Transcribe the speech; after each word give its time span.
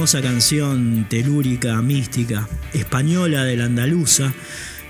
Canción 0.00 1.06
telúrica, 1.10 1.82
mística, 1.82 2.48
española 2.72 3.44
de 3.44 3.56
la 3.58 3.66
andaluza, 3.66 4.32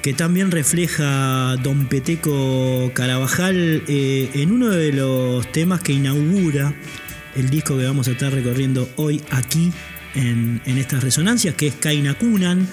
que 0.02 0.14
también 0.14 0.52
refleja 0.52 1.56
Don 1.56 1.86
Peteco 1.86 2.92
Carabajal 2.94 3.82
eh, 3.88 4.30
en 4.34 4.52
uno 4.52 4.68
de 4.68 4.92
los 4.92 5.50
temas 5.50 5.80
que 5.82 5.92
inaugura 5.92 6.72
el 7.34 7.50
disco 7.50 7.76
que 7.76 7.86
vamos 7.86 8.06
a 8.06 8.12
estar 8.12 8.32
recorriendo 8.32 8.88
hoy 8.96 9.20
aquí 9.30 9.72
en, 10.14 10.62
estas 10.64 11.02
resonancias, 11.02 11.56
que 11.56 11.66
es 11.66 11.74
Kainakunan. 11.74 12.68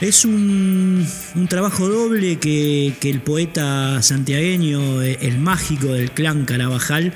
Es 0.00 0.24
un, 0.24 1.06
trabajo 1.48 1.88
doble 1.88 2.36
que, 2.40 2.94
el 3.00 3.20
poeta 3.20 4.02
santiagueño, 4.02 5.02
eh, 5.02 5.18
el 5.22 5.38
mágico 5.38 5.86
del 5.86 6.10
clan 6.10 6.46
Carabajal, 6.46 7.12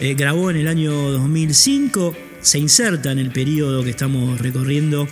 eh, 0.00 0.14
grabó 0.14 0.50
en 0.50 0.58
el 0.58 0.68
año 0.68 0.92
2005 0.92 2.29
se 2.40 2.58
inserta 2.58 3.12
en 3.12 3.18
el 3.18 3.30
periodo 3.30 3.82
que 3.84 3.90
estamos 3.90 4.40
recorriendo 4.40 5.08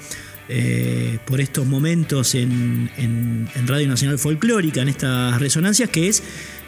eh, 0.49 1.19
por 1.27 1.41
estos 1.41 1.67
momentos 1.67 2.35
en, 2.35 3.49
Radio 3.67 3.87
Nacional 3.87 4.19
Folclórica, 4.19 4.81
en 4.81 4.89
estas 4.89 5.39
resonancias, 5.39 5.91
que 5.91 6.09
es 6.09 6.23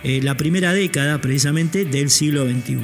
eh, 0.05 0.21
la 0.23 0.37
primera 0.37 0.73
década 0.75 1.21
precisamente 1.21 1.85
del 1.85 2.11
siglo 2.11 2.45
XXI. 2.45 2.77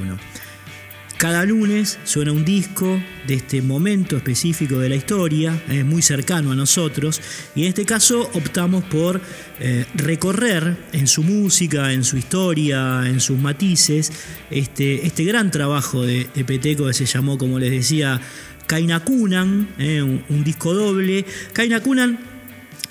Cada 1.19 1.47
lunes 1.47 1.99
suena 2.05 2.31
un 2.31 2.45
disco 2.45 3.03
de 3.27 3.35
este 3.35 3.63
momento 3.63 4.19
específico 4.19 4.79
de 4.79 4.91
la 4.91 4.97
historia, 4.97 5.59
muy 5.87 6.03
cercano 6.03 6.53
a 6.53 6.55
nosotros, 6.55 7.23
y 7.55 7.63
en 7.63 7.69
este 7.69 7.87
caso 7.87 8.31
optamos 8.35 8.85
por 8.85 9.23
eh, 9.59 9.87
recorrer 9.95 10.77
en 10.93 11.07
su 11.07 11.23
música, 11.23 11.95
en 11.95 12.05
su 12.05 12.19
historia, 12.19 13.05
en 13.07 13.21
sus 13.21 13.39
matices, 13.39 14.13
este, 14.51 15.07
este 15.07 15.25
gran 15.25 15.51
trabajo 15.51 16.03
de, 16.03 16.27
Peteco 16.47 16.87
que 16.87 16.93
se 16.93 17.07
llamó, 17.07 17.39
como 17.39 17.59
les 17.59 17.71
decía, 17.71 18.21
Kainakunan, 18.67 19.69
eh, 19.79 20.03
un, 20.03 20.45
disco 20.45 20.75
doble. 20.75 21.25
Kainakunan 21.55 22.19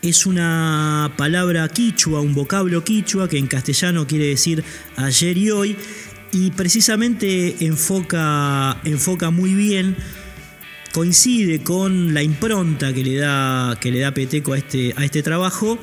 es 0.02 0.26
una 0.26 1.14
palabra 1.18 1.68
quichua, 1.68 2.22
un 2.22 2.34
vocablo 2.34 2.84
quichua 2.84 3.28
que 3.28 3.38
en 3.38 3.48
castellano 3.48 4.08
quiere 4.08 4.28
decir 4.28 4.64
ayer 4.96 5.38
y 5.38 5.52
hoy 5.52 5.76
y 6.36 6.52
precisamente 6.52 7.66
enfoca, 7.66 8.82
enfoca 8.84 9.30
muy 9.30 9.54
bien, 9.54 9.96
coincide 10.92 11.64
con 11.64 12.14
la 12.14 12.24
impronta 12.24 12.92
que 12.94 13.06
le 13.06 13.16
da, 13.16 13.78
que 13.80 13.90
le 13.90 14.00
da 14.00 14.14
Peteco 14.14 14.52
a 14.52 14.58
este, 14.58 14.94
a 14.98 15.06
este 15.06 15.24
trabajo, 15.24 15.80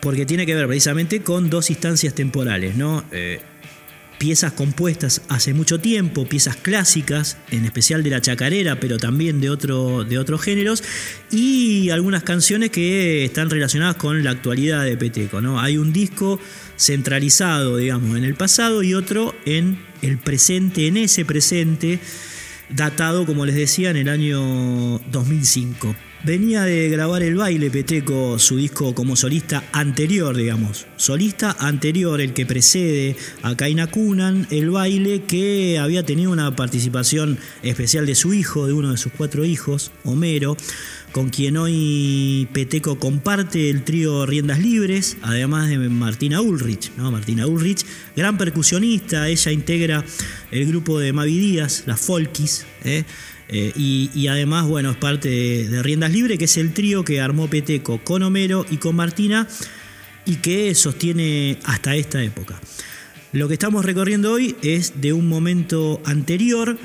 porque 0.00 0.26
tiene 0.26 0.44
que 0.44 0.56
ver 0.56 0.66
precisamente 0.66 1.22
con 1.22 1.48
dos 1.48 1.70
instancias 1.70 2.14
temporales, 2.14 2.74
¿no? 2.74 3.04
Eh, 3.12 3.40
piezas 4.18 4.52
compuestas 4.52 5.22
hace 5.28 5.54
mucho 5.54 5.78
tiempo, 5.78 6.26
piezas 6.26 6.56
clásicas, 6.56 7.36
en 7.52 7.64
especial 7.64 8.02
de 8.02 8.10
la 8.10 8.20
chacarera, 8.20 8.80
pero 8.80 8.98
también 8.98 9.40
de, 9.40 9.50
otro, 9.50 10.02
de 10.02 10.18
otros 10.18 10.42
géneros, 10.42 10.82
y 11.30 11.90
algunas 11.90 12.24
canciones 12.24 12.70
que 12.70 13.24
están 13.24 13.50
relacionadas 13.50 13.94
con 13.94 14.24
la 14.24 14.30
actualidad 14.32 14.84
de 14.84 14.96
Peteco. 14.96 15.40
¿no? 15.40 15.60
Hay 15.60 15.78
un 15.78 15.92
disco 15.92 16.40
centralizado, 16.76 17.76
digamos, 17.76 18.16
en 18.16 18.24
el 18.24 18.34
pasado 18.34 18.82
y 18.82 18.94
otro 18.94 19.34
en 19.44 19.78
el 20.02 20.18
presente, 20.18 20.86
en 20.86 20.96
ese 20.96 21.24
presente. 21.24 22.00
datado, 22.68 23.26
como 23.26 23.46
les 23.46 23.54
decía, 23.54 23.90
en 23.90 23.96
el 23.96 24.08
año 24.08 24.98
2005. 25.12 25.94
Venía 26.24 26.62
de 26.62 26.88
grabar 26.88 27.22
El 27.22 27.36
Baile 27.36 27.70
Peteco, 27.70 28.40
su 28.40 28.56
disco 28.56 28.92
como 28.96 29.14
solista 29.14 29.62
anterior, 29.70 30.36
digamos. 30.36 30.86
Solista 30.96 31.54
anterior, 31.60 32.20
el 32.20 32.32
que 32.32 32.44
precede 32.44 33.14
a 33.42 33.54
Kaina 33.56 33.86
Kunan, 33.86 34.48
El 34.50 34.70
Baile, 34.70 35.22
que 35.22 35.78
había 35.78 36.04
tenido 36.04 36.32
una 36.32 36.56
participación 36.56 37.38
especial 37.62 38.06
de 38.06 38.16
su 38.16 38.34
hijo, 38.34 38.66
de 38.66 38.72
uno 38.72 38.90
de 38.90 38.96
sus 38.96 39.12
cuatro 39.12 39.44
hijos, 39.44 39.92
Homero 40.02 40.56
con 41.16 41.30
quien 41.30 41.56
hoy 41.56 42.46
Peteco 42.52 42.98
comparte 42.98 43.70
el 43.70 43.84
trío 43.84 44.26
Riendas 44.26 44.58
Libres, 44.58 45.16
además 45.22 45.70
de 45.70 45.78
Martina 45.78 46.42
Ulrich. 46.42 46.92
Martina 46.98 47.46
Ulrich, 47.46 47.86
gran 48.14 48.36
percusionista, 48.36 49.26
ella 49.26 49.50
integra 49.50 50.04
el 50.50 50.66
grupo 50.66 50.98
de 50.98 51.14
Mavi 51.14 51.38
Díaz, 51.38 51.84
las 51.86 52.02
Folkis, 52.02 52.66
¿eh? 52.84 53.04
Eh, 53.48 53.72
y, 53.74 54.26
además, 54.26 54.66
bueno, 54.66 54.90
es 54.90 54.98
parte 54.98 55.30
de, 55.30 55.82
Riendas 55.82 56.12
Libres, 56.12 56.36
que 56.38 56.44
es 56.44 56.58
el 56.58 56.74
trío 56.74 57.02
que 57.02 57.22
armó 57.22 57.48
Peteco 57.48 57.98
con 58.04 58.22
Homero 58.22 58.66
y 58.70 58.76
con 58.76 58.94
Martina 58.94 59.48
y 60.26 60.36
que 60.36 60.74
sostiene 60.74 61.58
hasta 61.64 61.96
esta 61.96 62.22
época. 62.22 62.60
Lo 63.32 63.48
que 63.48 63.54
estamos 63.54 63.86
recorriendo 63.86 64.32
hoy 64.32 64.54
es 64.60 65.00
de 65.00 65.14
un 65.14 65.30
momento 65.30 66.02
anterior, 66.04 66.76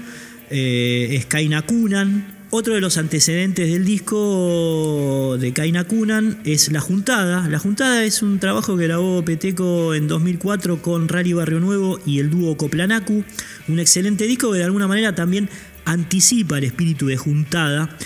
eh, 0.50 1.18
es 1.18 1.26
Kaina 1.26 1.64
Kunan, 1.64 2.41
otro 2.52 2.76
de 2.76 2.82
los 2.82 2.98
antecedentes 2.98 3.72
del 3.72 3.86
disco 3.86 5.38
de 5.40 5.54
Kaina 5.54 5.86
Kunan 5.86 6.42
es 6.44 6.70
La 6.72 6.82
Juntada. 6.82 7.48
La 7.48 7.60
Juntada 7.60 8.04
es 8.04 8.22
un 8.22 8.40
trabajo 8.40 8.76
que 8.76 8.84
grabó 8.84 9.24
Peteco 9.24 9.96
en 9.96 10.10
2004 10.10 10.82
con 10.82 11.08
Rally 11.08 11.32
Barrio 11.32 11.62
Nuevo 11.62 12.00
y 12.06 12.20
el 12.20 12.30
dúo 12.30 12.58
Coplanacu. 12.58 13.24
Un 13.70 13.80
excelente 13.80 14.26
disco 14.26 14.52
que 14.52 14.58
de 14.58 14.66
alguna 14.66 14.88
manera 14.88 15.16
también 15.16 15.50
anticipa 15.86 16.58
el 16.58 16.66
espíritu 16.66 17.08
de 17.08 17.16
Juntada 17.16 17.98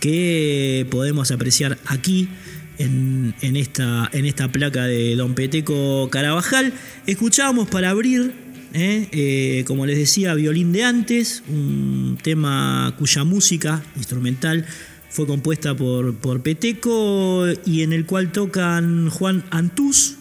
que 0.00 0.86
podemos 0.90 1.30
apreciar 1.30 1.78
aquí 1.86 2.28
en, 2.76 3.34
esta, 3.40 4.10
en 4.12 4.26
esta 4.26 4.52
placa 4.52 4.84
de 4.84 5.16
Don 5.16 5.34
Peteco 5.34 6.10
Carabajal. 6.10 6.74
Escuchábamos 7.06 7.68
para 7.68 7.88
abrir 7.88 8.43
¿eh? 8.74 9.08
Eh, 9.12 9.64
como 9.66 9.86
les 9.86 9.96
decía, 9.96 10.34
violín 10.34 10.72
de 10.72 10.84
antes, 10.84 11.42
un 11.48 12.18
tema 12.22 12.94
cuya 12.98 13.24
música 13.24 13.82
instrumental 13.96 14.66
fue 15.08 15.26
compuesta 15.26 15.74
por, 15.74 16.16
por 16.16 16.42
Peteco 16.42 17.46
y 17.64 17.82
en 17.82 17.92
el 17.92 18.04
cual 18.04 18.32
tocan 18.32 19.08
Juan 19.08 19.44
Antús, 19.50 20.16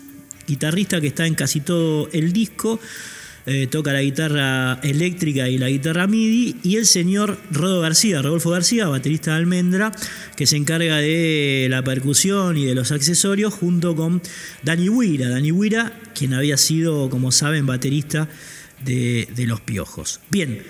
guitarrista 0.47 1.01
que 1.01 1.07
está 1.07 1.25
en 1.25 1.35
casi 1.35 1.59
todo 1.59 2.07
el 2.13 2.31
disco. 2.31 2.79
Eh, 3.45 3.67
toca 3.67 3.91
la 3.91 4.01
guitarra 4.01 4.79
eléctrica 4.83 5.49
y 5.49 5.57
la 5.57 5.67
guitarra 5.67 6.07
MIDI, 6.07 6.55
y 6.63 6.77
el 6.77 6.85
señor 6.85 7.37
Rodo 7.51 7.81
García, 7.81 8.21
Rodolfo 8.21 8.51
García, 8.51 8.87
baterista 8.87 9.31
de 9.31 9.37
Almendra, 9.37 9.91
que 10.37 10.47
se 10.47 10.55
encarga 10.55 10.97
de 10.97 11.67
la 11.69 11.83
percusión 11.83 12.57
y 12.57 12.65
de 12.65 12.73
los 12.73 12.93
accesorios, 12.93 13.53
junto 13.53 13.97
con 13.97 14.21
Dani 14.63 14.87
Huira. 14.87 15.27
Dani 15.27 15.51
Huira, 15.51 15.99
quien 16.15 16.33
había 16.33 16.55
sido, 16.55 17.09
como 17.09 17.33
saben, 17.33 17.65
baterista 17.65 18.29
de, 18.85 19.27
de 19.35 19.45
Los 19.45 19.59
Piojos. 19.59 20.21
Bien. 20.29 20.63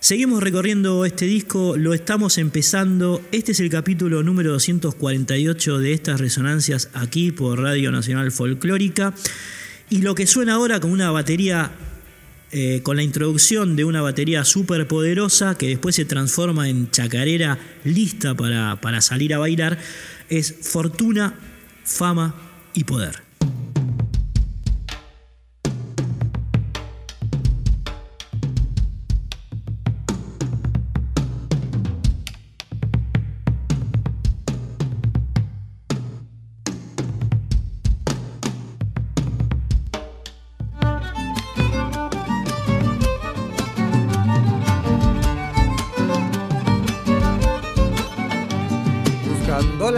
Seguimos 0.00 0.42
recorriendo 0.44 1.04
este 1.04 1.26
disco, 1.26 1.76
lo 1.76 1.92
estamos 1.92 2.38
empezando. 2.38 3.20
Este 3.32 3.50
es 3.50 3.58
el 3.58 3.68
capítulo 3.68 4.22
número 4.22 4.52
248 4.52 5.78
de 5.80 5.92
estas 5.92 6.20
resonancias 6.20 6.88
aquí 6.94 7.32
por 7.32 7.60
Radio 7.60 7.90
Nacional 7.90 8.30
Folclórica. 8.30 9.12
Y 9.90 10.02
lo 10.02 10.14
que 10.14 10.26
suena 10.26 10.54
ahora 10.54 10.80
con 10.80 10.90
una 10.90 11.10
batería, 11.10 11.70
eh, 12.52 12.80
con 12.82 12.96
la 12.96 13.02
introducción 13.02 13.76
de 13.76 13.84
una 13.84 14.02
batería 14.02 14.44
súper 14.44 14.86
poderosa 14.86 15.56
que 15.56 15.68
después 15.68 15.94
se 15.94 16.04
transforma 16.04 16.68
en 16.68 16.90
chacarera 16.90 17.58
lista 17.84 18.34
para, 18.34 18.80
para 18.80 19.00
salir 19.00 19.34
a 19.34 19.38
bailar, 19.38 19.78
es 20.28 20.54
fortuna, 20.62 21.34
fama 21.84 22.34
y 22.74 22.84
poder. 22.84 23.27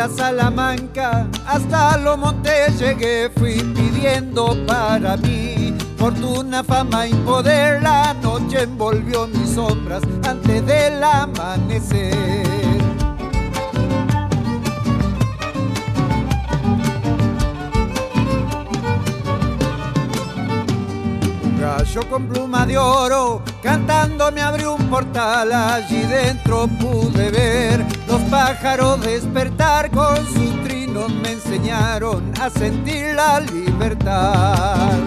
La 0.00 0.08
Salamanca, 0.08 1.26
hasta 1.46 1.98
lo 1.98 2.16
monté, 2.16 2.68
llegué, 2.78 3.30
fui 3.36 3.56
pidiendo 3.74 4.56
para 4.66 5.18
mí 5.18 5.74
fortuna, 5.98 6.64
fama 6.64 7.06
y 7.06 7.12
poder. 7.12 7.82
La 7.82 8.14
noche 8.14 8.62
envolvió 8.62 9.26
mis 9.26 9.50
sombras 9.50 10.02
antes 10.26 10.64
del 10.64 11.04
amanecer. 11.04 12.49
Gallo 21.90 22.08
con 22.08 22.28
pluma 22.28 22.66
de 22.66 22.78
oro, 22.78 23.42
cantando 23.62 24.30
me 24.30 24.40
abrió 24.40 24.74
un 24.74 24.88
portal, 24.88 25.52
allí 25.52 26.02
dentro 26.02 26.68
pude 26.68 27.30
ver 27.30 27.84
los 28.06 28.20
pájaros 28.22 29.00
despertar 29.00 29.90
con 29.90 30.16
sus 30.18 30.62
trinos 30.64 31.12
me 31.12 31.32
enseñaron 31.32 32.32
a 32.40 32.48
sentir 32.48 33.14
la 33.14 33.40
libertad. 33.40 34.98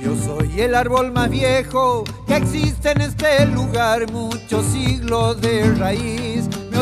Yo 0.00 0.14
soy 0.16 0.60
el 0.60 0.76
árbol 0.76 1.10
más 1.10 1.28
viejo 1.28 2.04
que 2.26 2.36
existe 2.36 2.92
en 2.92 3.00
este 3.00 3.46
lugar, 3.46 4.10
muchos 4.12 4.64
siglos 4.66 5.40
de 5.40 5.74
raíz 5.74 6.37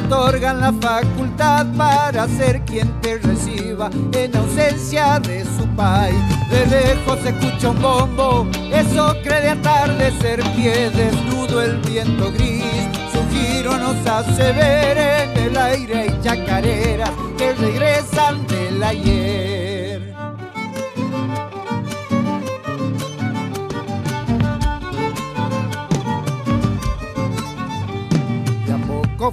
otorgan 0.07 0.61
la 0.61 0.73
facultad 0.73 1.67
para 1.77 2.29
ser 2.29 2.65
quien 2.65 2.89
te 3.01 3.19
reciba 3.19 3.91
en 4.13 4.37
ausencia 4.37 5.19
de 5.19 5.45
su 5.45 5.67
país. 5.75 6.17
De 6.49 6.67
lejos 6.67 7.19
se 7.23 7.31
escucha 7.31 7.71
un 7.71 7.83
bombo, 7.83 8.47
eso 8.73 9.15
cree 9.25 9.43
de 9.43 9.51
atardecer, 9.51 10.43
pie 10.55 10.91
desnudo 10.91 11.61
el 11.61 11.77
viento 11.79 12.31
gris. 12.33 12.87
Su 13.13 13.21
giro 13.35 13.77
nos 13.79 14.07
hace 14.07 14.53
ver 14.53 14.97
en 14.97 15.45
el 15.45 15.57
aire 15.57 16.07
y 16.07 16.23
chacareras 16.23 17.11
que 17.37 17.53
regresan 17.55 18.47
del 18.47 18.83
ayer. 18.83 19.56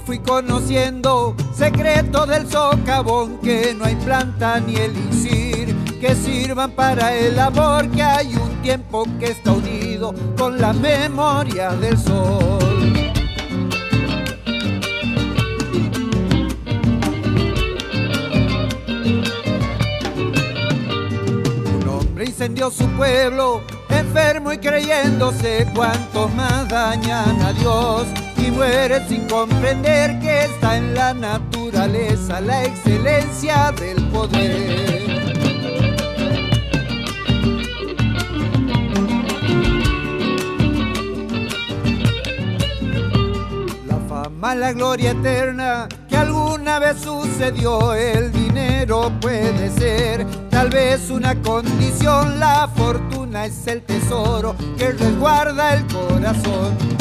Fui 0.04 0.18
conociendo 0.18 1.36
secreto 1.54 2.26
del 2.26 2.50
socavón 2.50 3.38
que 3.38 3.74
no 3.74 3.84
hay 3.84 3.94
planta 3.96 4.58
ni 4.58 4.76
elixir 4.76 5.74
que 6.00 6.14
sirvan 6.14 6.72
para 6.72 7.14
el 7.14 7.38
amor 7.38 7.88
que 7.90 8.02
hay 8.02 8.34
un 8.34 8.62
tiempo 8.62 9.04
que 9.20 9.26
está 9.26 9.52
unido 9.52 10.14
con 10.36 10.60
la 10.60 10.72
memoria 10.72 11.70
del 11.70 11.98
sol. 11.98 12.58
Un 21.76 21.88
hombre 21.88 22.24
incendió 22.24 22.70
su 22.70 22.86
pueblo, 22.88 23.60
enfermo 23.90 24.52
y 24.52 24.58
creyéndose 24.58 25.66
cuanto 25.74 26.28
más 26.30 26.68
dañan 26.68 27.40
a 27.42 27.52
Dios 27.52 28.23
y 28.38 28.50
muere 28.50 29.06
sin 29.08 29.26
comprender 29.28 30.18
que 30.20 30.44
está 30.44 30.76
en 30.76 30.94
la 30.94 31.14
naturaleza 31.14 32.40
la 32.40 32.64
excelencia 32.64 33.72
del 33.72 34.02
poder. 34.08 35.24
La 43.86 43.98
fama, 44.08 44.54
la 44.54 44.72
gloria 44.72 45.10
eterna 45.12 45.88
que 46.08 46.16
alguna 46.16 46.78
vez 46.78 46.98
sucedió, 46.98 47.94
el 47.94 48.32
dinero 48.32 49.12
puede 49.20 49.70
ser 49.70 50.26
tal 50.50 50.70
vez 50.70 51.10
una 51.10 51.34
condición, 51.42 52.38
la 52.38 52.68
fortuna 52.74 53.46
es 53.46 53.66
el 53.66 53.82
tesoro 53.82 54.54
que 54.78 54.92
resguarda 54.92 55.74
el 55.74 55.86
corazón 55.86 56.93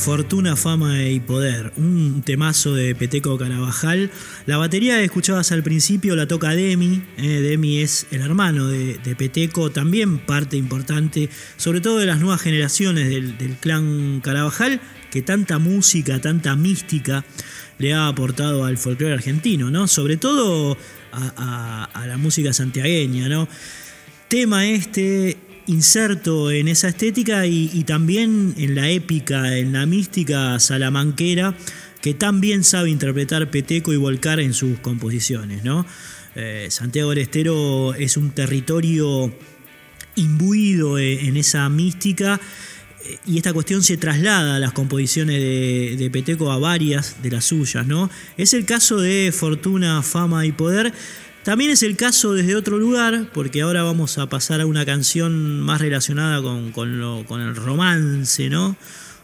Fortuna, 0.00 0.56
fama 0.56 1.04
y 1.04 1.20
poder, 1.20 1.74
un 1.76 2.22
temazo 2.22 2.74
de 2.74 2.94
Peteco 2.94 3.36
Carabajal. 3.36 4.10
La 4.46 4.56
batería 4.56 4.96
que 4.96 5.04
escuchabas 5.04 5.52
al 5.52 5.62
principio 5.62 6.16
la 6.16 6.26
toca 6.26 6.54
Demi. 6.54 7.02
Eh, 7.18 7.42
Demi 7.42 7.80
es 7.80 8.06
el 8.10 8.22
hermano 8.22 8.68
de, 8.68 8.98
Peteco, 9.18 9.70
también 9.70 10.18
parte 10.18 10.56
importante, 10.56 11.28
sobre 11.58 11.82
todo 11.82 11.98
de 11.98 12.06
las 12.06 12.18
nuevas 12.18 12.40
generaciones 12.40 13.10
del, 13.10 13.56
clan 13.60 14.22
Carabajal, 14.24 14.80
que 15.10 15.22
tanta 15.22 15.58
música, 15.58 16.20
tanta 16.20 16.56
mística 16.56 17.24
le 17.78 17.94
ha 17.94 18.06
aportado 18.06 18.64
al 18.64 18.78
folclore 18.78 19.14
argentino, 19.14 19.70
¿no? 19.70 19.88
Sobre 19.88 20.16
todo 20.16 20.76
a, 21.12 22.04
la 22.06 22.16
música 22.16 22.52
santiagueña, 22.52 23.28
¿no? 23.28 23.48
Tema 24.28 24.66
este 24.66 25.36
inserto 25.66 26.50
en 26.50 26.68
esa 26.68 26.88
estética 26.88 27.46
y, 27.46 27.84
también 27.84 28.54
en 28.56 28.74
la 28.74 28.90
épica, 28.90 29.56
en 29.56 29.72
la 29.72 29.86
mística 29.86 30.58
salamanquera 30.58 31.54
que 32.00 32.14
también 32.14 32.64
sabe 32.64 32.90
interpretar 32.90 33.50
Peteco 33.50 33.92
y 33.92 33.96
volcar 33.96 34.40
en 34.40 34.54
sus 34.54 34.78
composiciones. 34.78 35.64
¿no? 35.64 35.86
Eh, 36.34 36.68
Santiago 36.70 37.10
del 37.10 37.18
Estero 37.18 37.94
es 37.94 38.16
un 38.16 38.30
territorio 38.30 39.32
imbuido 40.16 40.98
e, 40.98 41.26
en 41.26 41.36
esa 41.36 41.68
mística 41.68 42.40
y 43.26 43.36
esta 43.36 43.52
cuestión 43.52 43.82
se 43.82 43.96
traslada 43.96 44.56
a 44.56 44.58
las 44.58 44.72
composiciones 44.72 45.40
de, 45.40 46.10
Peteco 46.12 46.50
a 46.50 46.58
varias 46.58 47.22
de 47.22 47.30
las 47.30 47.44
suyas. 47.44 47.86
¿no? 47.86 48.10
Es 48.36 48.54
el 48.54 48.64
caso 48.64 49.00
de 49.00 49.32
Fortuna, 49.32 50.02
Fama 50.02 50.46
y 50.46 50.52
Poder 50.52 50.92
también 51.42 51.70
es 51.70 51.82
el 51.82 51.96
caso 51.96 52.34
desde 52.34 52.54
otro 52.54 52.78
lugar, 52.78 53.30
porque 53.32 53.62
ahora 53.62 53.82
vamos 53.82 54.18
a 54.18 54.28
pasar 54.28 54.60
a 54.60 54.66
una 54.66 54.84
canción 54.84 55.60
más 55.60 55.80
relacionada 55.80 56.42
con, 56.42 57.40
el 57.40 57.56
romance, 57.56 58.50
¿no? 58.50 58.76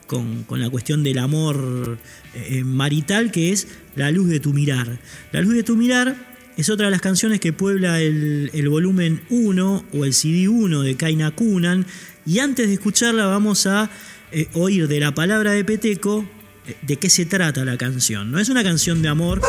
Con, 0.06 0.46
la 0.48 0.70
cuestión 0.70 1.02
del 1.02 1.18
amor 1.18 1.98
eh, 2.34 2.64
marital, 2.64 3.30
que 3.30 3.52
es 3.52 3.68
La 3.96 4.10
luz 4.10 4.28
de 4.28 4.40
tu 4.40 4.54
mirar. 4.54 4.98
La 5.30 5.42
luz 5.42 5.52
de 5.52 5.62
tu 5.62 5.76
mirar 5.76 6.16
es 6.56 6.70
otra 6.70 6.86
de 6.86 6.90
las 6.90 7.02
canciones 7.02 7.38
que 7.38 7.52
puebla 7.52 8.00
el, 8.00 8.68
volumen 8.70 9.20
1 9.28 9.84
o 9.92 10.04
el 10.06 10.14
CD 10.14 10.48
1 10.48 10.82
de 10.82 10.96
Kaina 10.96 11.32
Kunan. 11.32 11.84
Y 12.26 12.40
antes 12.40 12.66
de 12.66 12.74
escucharla 12.74 13.26
vamos 13.26 13.66
a 13.66 13.88
eh, 14.32 14.48
oír 14.54 14.88
de 14.88 14.98
la 14.98 15.14
palabra 15.14 15.52
de 15.52 15.64
Peteco 15.64 16.26
eh, 16.66 16.76
de 16.82 16.96
qué 16.96 17.08
se 17.08 17.24
trata 17.24 17.64
la 17.64 17.78
canción. 17.78 18.32
No 18.32 18.40
es 18.40 18.48
una 18.48 18.64
canción 18.64 19.00
de 19.00 19.08
amor 19.08 19.40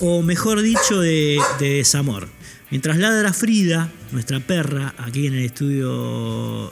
o 0.00 0.22
mejor 0.22 0.60
dicho, 0.60 1.00
de, 1.00 1.40
desamor. 1.60 2.28
Mientras 2.70 2.98
ladra 2.98 3.32
Frida, 3.32 3.90
nuestra 4.10 4.40
perra, 4.40 4.92
aquí 4.98 5.28
en 5.28 5.34
el 5.34 5.44
estudio 5.44 6.70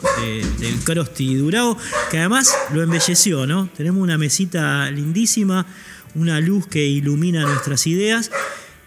del 0.59 0.75
Crosti 0.83 1.35
Durao, 1.35 1.77
que 2.11 2.19
además 2.19 2.53
lo 2.73 2.83
embelleció, 2.83 3.47
¿no? 3.47 3.69
Tenemos 3.75 4.03
una 4.03 4.17
mesita 4.17 4.91
lindísima, 4.91 5.65
una 6.13 6.41
luz 6.41 6.67
que 6.67 6.85
ilumina 6.85 7.43
nuestras 7.43 7.87
ideas 7.87 8.29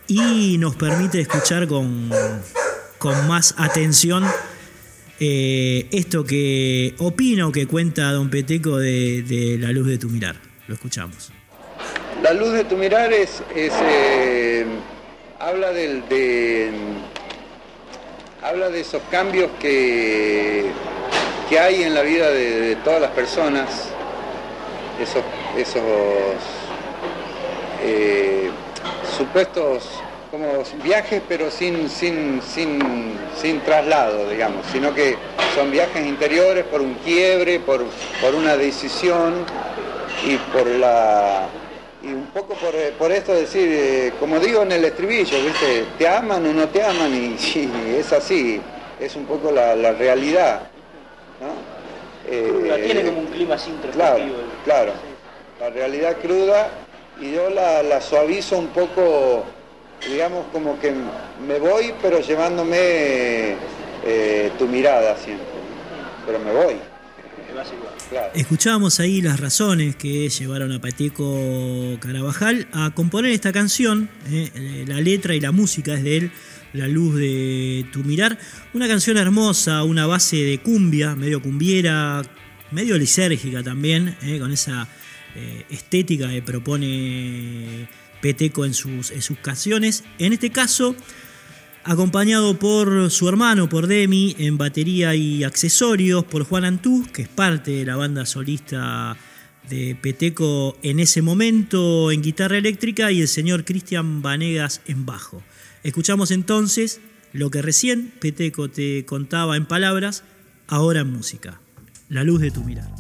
y 0.07 0.59
nos 0.59 0.77
permite 0.77 1.21
escuchar 1.21 1.67
con, 1.67 2.11
con 2.99 3.27
más 3.27 3.55
atención 3.57 4.25
eh, 5.21 5.89
esto 5.91 6.25
que 6.25 6.95
opina 6.99 7.47
o 7.47 7.53
que 7.53 7.67
cuenta 7.67 8.13
Don 8.13 8.31
Peteco 8.31 8.79
de 8.79 9.57
la 9.61 9.73
luz 9.73 9.87
de 9.87 9.99
tu 9.99 10.09
mirar. 10.09 10.37
Lo 10.67 10.75
escuchamos. 10.75 11.33
La 12.23 12.33
luz 12.33 12.53
de 12.53 12.65
tu 12.65 12.77
mirar 12.77 13.13
es, 13.13 13.43
eh, 13.55 14.67
habla 15.39 15.73
del, 15.73 16.07
de, 16.09 16.71
habla 18.43 18.69
de 18.71 18.81
esos 18.81 19.01
cambios 19.09 19.51
que, 19.61 20.67
que 21.49 21.59
hay 21.61 21.85
en 21.85 21.95
la 21.95 22.03
vida 22.03 22.31
de, 22.31 22.77
todas 22.85 23.01
las 23.01 23.13
personas, 23.13 23.69
esos, 25.01 25.23
esos 25.57 25.83
eh, 27.85 28.51
supuestos 29.17 29.85
como 30.31 30.63
viajes 30.83 31.23
pero 31.29 31.51
sin, 31.51 31.89
sin, 31.89 32.41
sin, 32.43 33.19
sin 33.41 33.61
traslado, 33.61 34.29
digamos, 34.29 34.67
sino 34.73 34.95
que 34.95 35.17
son 35.55 35.71
viajes 35.71 36.07
interiores 36.07 36.65
por 36.65 36.81
un 36.81 36.95
quiebre, 36.95 37.61
por, 37.61 37.85
por 38.21 38.35
una 38.35 38.57
decisión 38.57 39.45
y 40.27 40.37
por 40.53 40.67
la 40.67 41.49
y 42.03 42.09
un 42.09 42.27
poco 42.27 42.55
por, 42.55 42.75
eh, 42.75 42.93
por 42.97 43.11
esto 43.11 43.35
decir, 43.35 43.69
eh, 43.73 44.13
como 44.21 44.39
digo 44.39 44.63
en 44.63 44.73
el 44.73 44.85
estribillo, 44.85 45.43
¿viste? 45.43 45.85
Te 45.99 46.09
aman 46.09 46.47
o 46.47 46.53
no 46.53 46.69
te 46.69 46.83
aman 46.83 47.13
y, 47.13 47.37
es 47.99 48.13
así, 48.13 48.61
es 49.01 49.17
un 49.17 49.27
poco 49.27 49.51
la, 49.51 49.75
realidad. 49.93 50.63
¿no? 51.41 51.79
Eh, 52.31 52.83
tiene 52.85 53.05
como 53.05 53.21
un 53.21 53.27
clima 53.27 53.55
así 53.55 53.73
Claro, 53.93 54.25
claro, 54.65 54.93
la 55.61 55.71
realidad 55.71 56.17
cruda 56.21 56.69
y 57.21 57.33
yo 57.33 57.51
la, 57.51 58.01
suavizo 58.01 58.59
un 58.59 58.69
poco, 58.69 59.45
digamos 60.07 60.47
como 60.53 60.79
que 60.81 60.93
me 61.47 61.59
voy 61.59 61.95
pero 62.03 62.21
llevándome 62.21 63.57
tu 64.59 64.67
mirada 64.67 65.17
siempre, 65.17 65.47
pero 66.27 66.39
me 66.39 66.53
voy. 66.53 66.77
Escuchábamos 68.35 69.01
ahí 69.01 69.21
las 69.21 69.41
razones 69.41 69.97
que 69.97 70.29
llevaron 70.29 70.73
a 70.73 70.81
Pateco 70.81 71.99
Carabajal 72.01 72.69
a 72.73 72.91
componer 72.95 73.33
esta 73.33 73.53
canción. 73.53 74.09
Eh, 74.31 74.85
la 74.87 75.01
letra 75.01 75.35
y 75.35 75.41
la 75.41 75.53
música 75.53 75.95
es 75.95 76.03
de 76.03 76.17
él, 76.17 76.31
La 76.73 76.87
luz 76.87 77.17
de 77.17 77.87
tu 77.93 78.05
mirar. 78.05 78.39
Una 78.75 78.87
canción 78.87 79.17
hermosa, 79.17 79.83
una 79.83 80.07
base 80.07 80.37
de 80.37 80.59
cumbia, 80.59 81.17
medio 81.17 81.43
cumbiera, 81.43 82.23
medio 82.71 82.97
lisérgica 82.97 83.63
también, 83.63 84.17
eh, 84.23 84.39
con 84.39 84.53
esa 84.53 84.87
eh, 85.35 85.65
estética 85.71 86.29
que 86.29 86.43
propone 86.43 87.89
Peteco 88.21 88.65
en 88.65 88.75
sus, 88.75 89.13
canciones. 89.43 90.05
En 90.19 90.33
este 90.33 90.51
caso 90.51 90.95
acompañado 91.85 92.59
por 92.59 93.11
su 93.11 93.29
hermano, 93.29 93.69
por 93.69 93.87
Demi, 93.87 94.35
en 94.39 94.59
batería 94.59 95.15
y 95.15 95.45
accesorios, 95.45 96.25
por 96.25 96.45
Juan 96.45 96.65
Antú, 96.65 97.07
que 97.13 97.23
es 97.23 97.29
parte 97.29 97.71
de 97.71 97.87
la 97.87 97.97
banda 97.97 98.27
solista 98.27 99.17
de 99.69 99.97
Peteco 100.01 100.77
en 100.83 101.01
ese 101.01 101.23
momento 101.23 102.11
en 102.11 102.23
guitarra 102.23 102.59
eléctrica, 102.59 103.13
y 103.13 103.21
el 103.21 103.29
señor 103.29 103.65
Cristian 103.65 104.23
Vanegas 104.23 104.81
en 104.87 105.07
bajo. 105.07 105.43
Escuchamos 105.83 106.31
entonces 106.31 107.01
lo 107.33 107.51
que 107.51 107.63
recién 107.63 108.13
Peteco 108.21 108.69
te 108.69 109.05
contaba 109.05 109.57
en 109.57 109.67
palabras, 109.67 110.25
ahora 110.67 111.01
en 111.01 111.13
música. 111.13 111.61
La 112.09 112.25
luz 112.25 112.41
de 112.41 112.51
tu 112.51 112.65
mirar. 112.65 112.91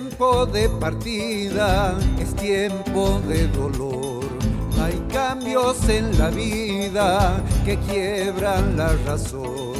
Tiempo 0.00 0.46
de 0.46 0.68
partida, 0.68 1.98
es 2.20 2.32
tiempo 2.36 3.20
de 3.26 3.48
dolor. 3.48 4.24
Hay 4.80 4.94
cambios 5.12 5.88
en 5.88 6.16
la 6.16 6.30
vida 6.30 7.42
que 7.64 7.76
quiebran 7.78 8.76
la 8.76 8.92
razón. 9.04 9.74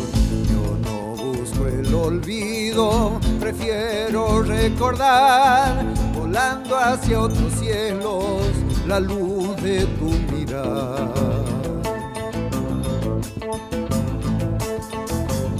Yo 0.51 0.77
no 0.83 1.15
busco 1.15 1.69
el 1.69 1.95
olvido, 1.95 3.21
prefiero 3.39 4.43
recordar, 4.43 5.85
volando 6.13 6.77
hacia 6.77 7.21
otros 7.21 7.53
cielos, 7.53 8.43
la 8.89 8.99
luz 8.99 9.55
de 9.63 9.87
tu 9.99 10.11
mirada. 10.35 11.13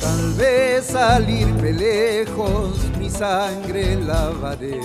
Tal 0.01 0.33
vez 0.37 0.85
salirme 0.85 1.73
lejos 1.73 2.88
sangre 3.19 3.97
lavaré, 3.97 4.79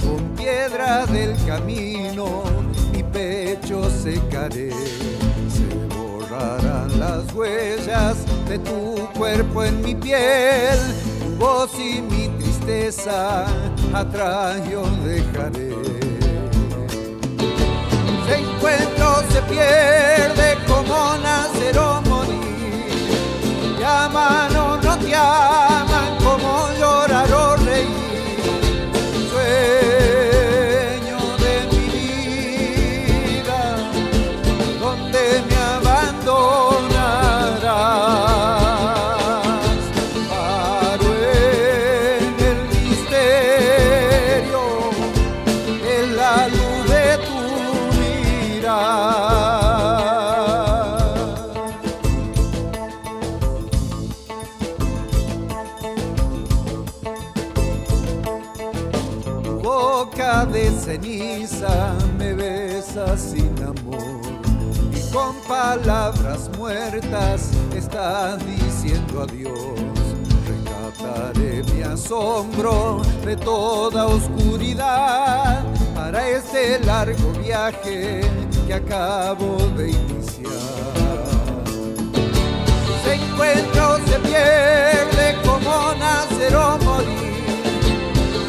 con 0.00 0.22
piedras 0.36 1.12
del 1.12 1.34
camino 1.46 2.44
mi 2.92 3.02
pecho 3.02 3.90
secaré. 3.90 4.70
Se 5.50 5.66
borrarán 5.92 7.00
las 7.00 7.32
huellas 7.34 8.18
de 8.48 8.60
tu 8.60 9.08
cuerpo 9.18 9.64
en 9.64 9.82
mi 9.82 9.96
piel, 9.96 10.78
tu 11.18 11.44
voz 11.44 11.70
y 11.76 12.00
mi 12.02 12.28
tristeza 12.38 13.46
atrás 13.92 14.60
yo 14.70 14.82
dejaré. 15.04 15.74
Se 18.28 18.36
encuentro 18.38 18.95
diciendo 68.44 69.22
adiós. 69.22 69.80
Rescataré 70.46 71.62
mi 71.72 71.82
asombro 71.82 73.02
de 73.24 73.36
toda 73.36 74.06
oscuridad 74.06 75.64
para 75.94 76.28
este 76.28 76.78
largo 76.84 77.32
viaje 77.42 78.20
que 78.66 78.74
acabo 78.74 79.56
de 79.76 79.90
iniciar. 79.90 80.52
Se 83.04 83.14
encuentra 83.14 83.92
o 83.92 83.96
se 83.98 84.18
pierde 84.20 85.36
como 85.44 85.94
nacer 85.94 86.54
o 86.54 86.78
morir 86.84 87.26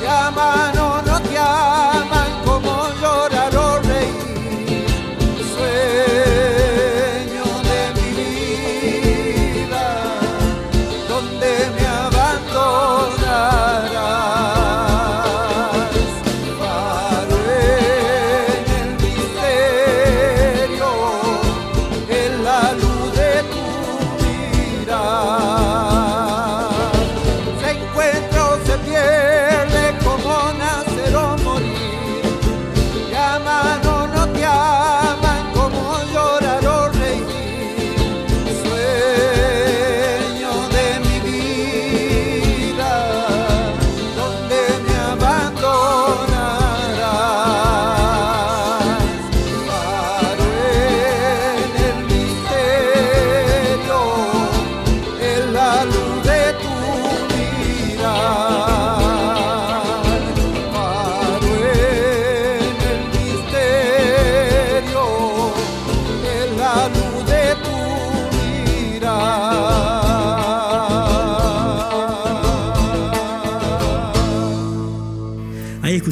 llaman 0.08 0.78
o 0.78 1.02
no 1.02 1.20
te 1.22 1.38
aman, 1.38 2.32
como 2.46 2.90
llorar 3.02 3.56
o 3.56 3.87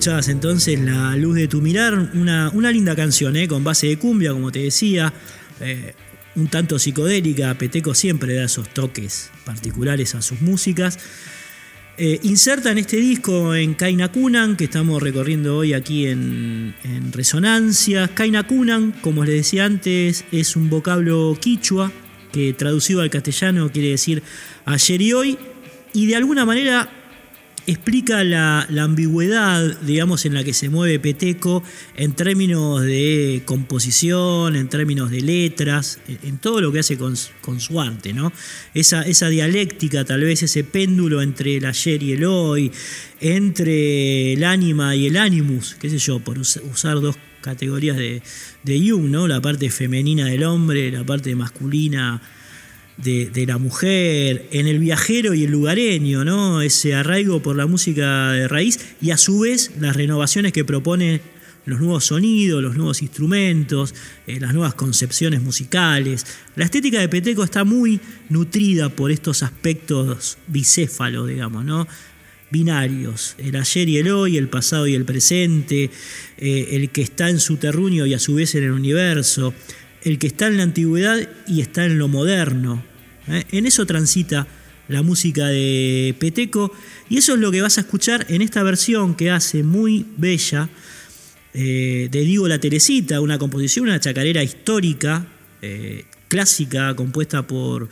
entonces 0.05 0.79
La 0.79 1.15
Luz 1.15 1.35
de 1.35 1.47
tu 1.47 1.61
Mirar, 1.61 2.11
una, 2.13 2.51
una 2.51 2.71
linda 2.71 2.95
canción, 2.95 3.35
¿eh? 3.35 3.47
con 3.47 3.63
base 3.63 3.87
de 3.87 3.97
cumbia, 3.97 4.33
como 4.33 4.51
te 4.51 4.59
decía, 4.59 5.11
eh, 5.59 5.93
un 6.35 6.47
tanto 6.47 6.77
psicodélica. 6.77 7.55
Peteco 7.55 7.95
siempre 7.95 8.35
da 8.35 8.43
esos 8.43 8.69
toques 8.69 9.31
particulares 9.45 10.13
a 10.13 10.21
sus 10.21 10.41
músicas. 10.41 10.99
Eh, 11.97 12.19
inserta 12.21 12.71
en 12.71 12.77
este 12.77 12.97
disco 12.97 13.55
en 13.55 13.73
Kaina 13.73 14.11
Kunan, 14.11 14.57
que 14.57 14.65
estamos 14.65 15.01
recorriendo 15.01 15.57
hoy 15.57 15.73
aquí 15.73 16.05
en, 16.05 16.75
en 16.83 17.11
Resonancias. 17.11 18.11
Kaina 18.11 18.45
Kunan, 18.45 18.91
como 19.01 19.25
les 19.25 19.35
decía 19.35 19.65
antes, 19.65 20.23
es 20.31 20.55
un 20.55 20.69
vocablo 20.69 21.35
quichua 21.41 21.91
que 22.31 22.53
traducido 22.53 23.01
al 23.01 23.09
castellano 23.09 23.71
quiere 23.71 23.89
decir 23.89 24.21
ayer 24.65 25.01
y 25.01 25.13
hoy, 25.13 25.37
y 25.93 26.05
de 26.05 26.15
alguna 26.15 26.45
manera 26.45 26.91
explica 27.67 28.23
la, 28.23 28.67
ambigüedad, 28.79 29.79
digamos, 29.81 30.25
en 30.25 30.33
la 30.33 30.43
que 30.43 30.53
se 30.53 30.69
mueve 30.69 30.99
Peteco 30.99 31.63
en 31.95 32.13
términos 32.13 32.81
de 32.81 33.41
composición, 33.45 34.55
en 34.55 34.67
términos 34.67 35.09
de 35.09 35.21
letras, 35.21 35.99
en, 36.07 36.37
todo 36.37 36.61
lo 36.61 36.71
que 36.71 36.79
hace 36.79 36.97
con, 36.97 37.15
su 37.15 37.81
arte, 37.81 38.13
¿no? 38.13 38.31
Esa, 38.73 39.03
dialéctica, 39.29 40.05
tal 40.05 40.21
vez 40.21 40.43
ese 40.43 40.63
péndulo 40.63 41.21
entre 41.21 41.57
el 41.57 41.65
ayer 41.65 42.03
y 42.03 42.11
el 42.13 42.25
hoy, 42.25 42.71
entre 43.19 44.33
el 44.33 44.43
ánima 44.43 44.95
y 44.95 45.07
el 45.07 45.17
animus, 45.17 45.75
qué 45.79 45.89
sé 45.89 45.97
yo, 45.97 46.19
por 46.19 46.37
us- 46.37 46.61
usar 46.71 46.99
dos 47.01 47.15
categorías 47.41 47.97
de, 47.97 48.21
de 48.63 48.89
Jung, 48.89 49.09
¿no? 49.09 49.27
La 49.27 49.41
parte 49.41 49.69
femenina 49.69 50.25
del 50.25 50.43
hombre, 50.43 50.91
la 50.91 51.03
parte 51.03 51.35
masculina 51.35 52.21
de, 52.97 53.45
la 53.45 53.57
mujer, 53.57 54.47
en 54.51 54.67
el 54.67 54.79
viajero 54.79 55.33
y 55.33 55.43
el 55.43 55.51
lugareño, 55.51 56.23
¿no? 56.23 56.61
Ese 56.61 56.95
arraigo 56.95 57.41
por 57.41 57.55
la 57.55 57.65
música 57.65 58.31
de 58.31 58.47
raíz 58.47 58.79
y 59.01 59.11
a 59.11 59.17
su 59.17 59.39
vez 59.39 59.71
las 59.79 59.95
renovaciones 59.95 60.53
que 60.53 60.65
propone 60.65 61.21
los 61.65 61.79
nuevos 61.79 62.05
sonidos, 62.05 62.61
los 62.61 62.75
nuevos 62.75 63.01
instrumentos, 63.01 63.95
eh, 64.27 64.39
las 64.39 64.53
nuevas 64.53 64.75
concepciones 64.75 65.41
musicales. 65.41 66.25
La 66.55 66.65
estética 66.65 66.99
de 66.99 67.09
Peteco 67.09 67.43
está 67.43 67.63
muy 67.63 67.99
nutrida 68.29 68.89
por 68.89 69.11
estos 69.11 69.43
aspectos 69.43 70.37
bicéfalos, 70.47 71.27
digamos, 71.27 71.65
¿no? 71.65 71.87
binarios, 72.51 73.35
el 73.39 73.55
ayer 73.55 73.89
y 73.89 73.97
el 73.97 74.07
hoy, 74.09 74.37
el 74.37 74.47
pasado 74.47 74.87
y 74.87 74.93
el 74.93 75.03
presente, 75.03 75.89
eh, 76.37 76.67
el 76.71 76.89
que 76.89 77.01
está 77.01 77.29
en 77.29 77.39
su 77.39 77.57
terruño 77.57 78.05
y 78.05 78.13
a 78.13 78.19
su 78.19 78.35
vez 78.35 78.55
en 78.55 78.63
el 78.63 78.71
universo, 78.71 79.53
el 80.05 80.19
que 80.19 80.27
está 80.27 80.47
en 80.47 80.57
la 80.57 80.63
antigüedad 80.63 81.27
y 81.47 81.61
está 81.61 81.83
en 81.83 81.97
lo 81.97 82.07
moderno. 82.07 82.81
¿eh? 83.27 83.43
En 83.51 83.65
eso 83.65 83.85
transita 83.85 84.47
la 84.87 85.01
música 85.01 85.47
de 85.47 86.15
Peteco 86.19 86.71
y 87.09 87.17
eso 87.17 87.33
es 87.33 87.39
lo 87.39 87.51
que 87.51 87.61
vas 87.61 87.79
a 87.79 87.81
escuchar 87.81 88.25
en 88.29 88.43
esta 88.43 88.61
versión 88.61 89.15
que 89.15 89.31
hace 89.31 89.63
muy 89.63 90.05
bella 90.15 90.69
eh, 91.55 92.07
de 92.11 92.21
Diego 92.21 92.47
La 92.47 92.59
Teresita, 92.59 93.19
una 93.19 93.39
composición, 93.39 93.87
una 93.87 93.99
chacarera 93.99 94.43
histórica, 94.43 95.25
eh, 95.63 96.05
clásica, 96.27 96.95
compuesta 96.95 97.47
por, 97.47 97.89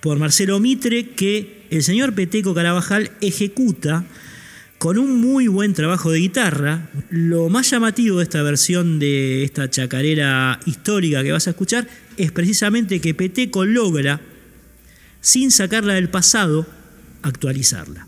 por 0.00 0.18
Marcelo 0.18 0.60
Mitre, 0.60 1.10
que 1.10 1.66
el 1.70 1.82
señor 1.82 2.14
Peteco 2.14 2.52
Carabajal 2.52 3.10
ejecuta 3.22 4.04
con 4.84 4.98
un 4.98 5.18
muy 5.18 5.48
buen 5.48 5.72
trabajo 5.72 6.10
de 6.10 6.18
guitarra. 6.18 6.90
Lo 7.08 7.48
más 7.48 7.70
llamativo 7.70 8.18
de 8.18 8.24
esta 8.24 8.42
versión 8.42 8.98
de 8.98 9.42
esta 9.42 9.70
chacarera 9.70 10.60
histórica 10.66 11.22
que 11.22 11.32
vas 11.32 11.46
a 11.46 11.52
escuchar 11.52 11.88
es 12.18 12.32
precisamente 12.32 13.00
que 13.00 13.14
Peteco 13.14 13.64
logra, 13.64 14.20
sin 15.22 15.50
sacarla 15.50 15.94
del 15.94 16.10
pasado, 16.10 16.66
actualizarla. 17.22 18.06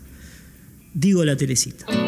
Digo 0.93 1.25
la 1.25 1.35
Teresita. 1.35 2.06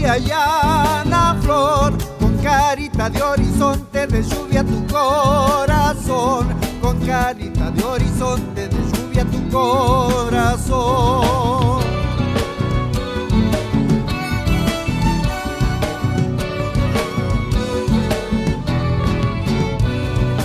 Maipiti, 0.00 0.04
Ayana, 0.06 1.36
Flor, 1.42 1.92
con 2.18 2.36
carita 2.38 3.10
de 3.10 3.22
horizonte 3.22 4.06
de 4.06 4.22
lluvia 4.22 4.64
tu 4.64 4.86
corazón, 4.86 6.48
con 6.80 6.98
carita 7.06 7.70
de 7.70 7.84
horizonte 7.84 8.68
de 8.68 8.76
lluvia 8.92 9.24
tu 9.24 9.48
corazón. 9.50 11.00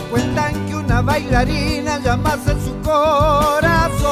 Cuentan 0.09 0.65
que 0.67 0.75
una 0.75 1.01
bailarina 1.01 1.99
llamase 1.99 2.51
en 2.51 2.61
su 2.65 2.81
corazón 2.81 4.04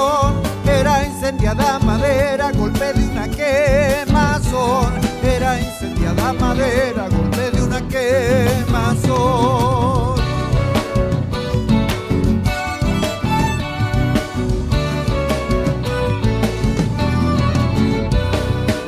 incendiada 1.23 1.79
madera, 1.79 2.51
golpe 2.51 2.91
de 2.91 3.07
una 3.07 3.29
quemazón. 3.29 4.91
Era 5.23 5.57
incendiada 5.57 6.33
madera, 6.33 7.07
golpe 7.07 7.49
de 7.49 7.63
una 7.63 7.81
quemazón. 7.87 9.01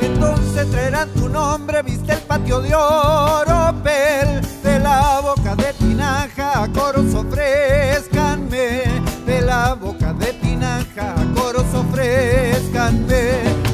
Entonces 0.01 0.69
traerán 0.71 1.07
tu 1.13 1.29
nombre, 1.29 1.83
viste 1.83 2.11
el 2.11 2.19
patio 2.19 2.59
de 2.59 2.75
oropel, 2.75 4.41
de 4.61 4.79
la 4.79 5.21
boca 5.21 5.55
de 5.55 5.71
tinaja 5.71 6.63
a 6.63 6.67
coros 6.73 7.13
ofrezcanme, 7.13 8.83
de 9.25 9.39
la 9.39 9.73
boca 9.75 10.11
de 10.11 10.25
tinaja 10.33 10.44
a 10.65 11.15
coros 11.35 11.73
ofrezcanme. 11.73 13.23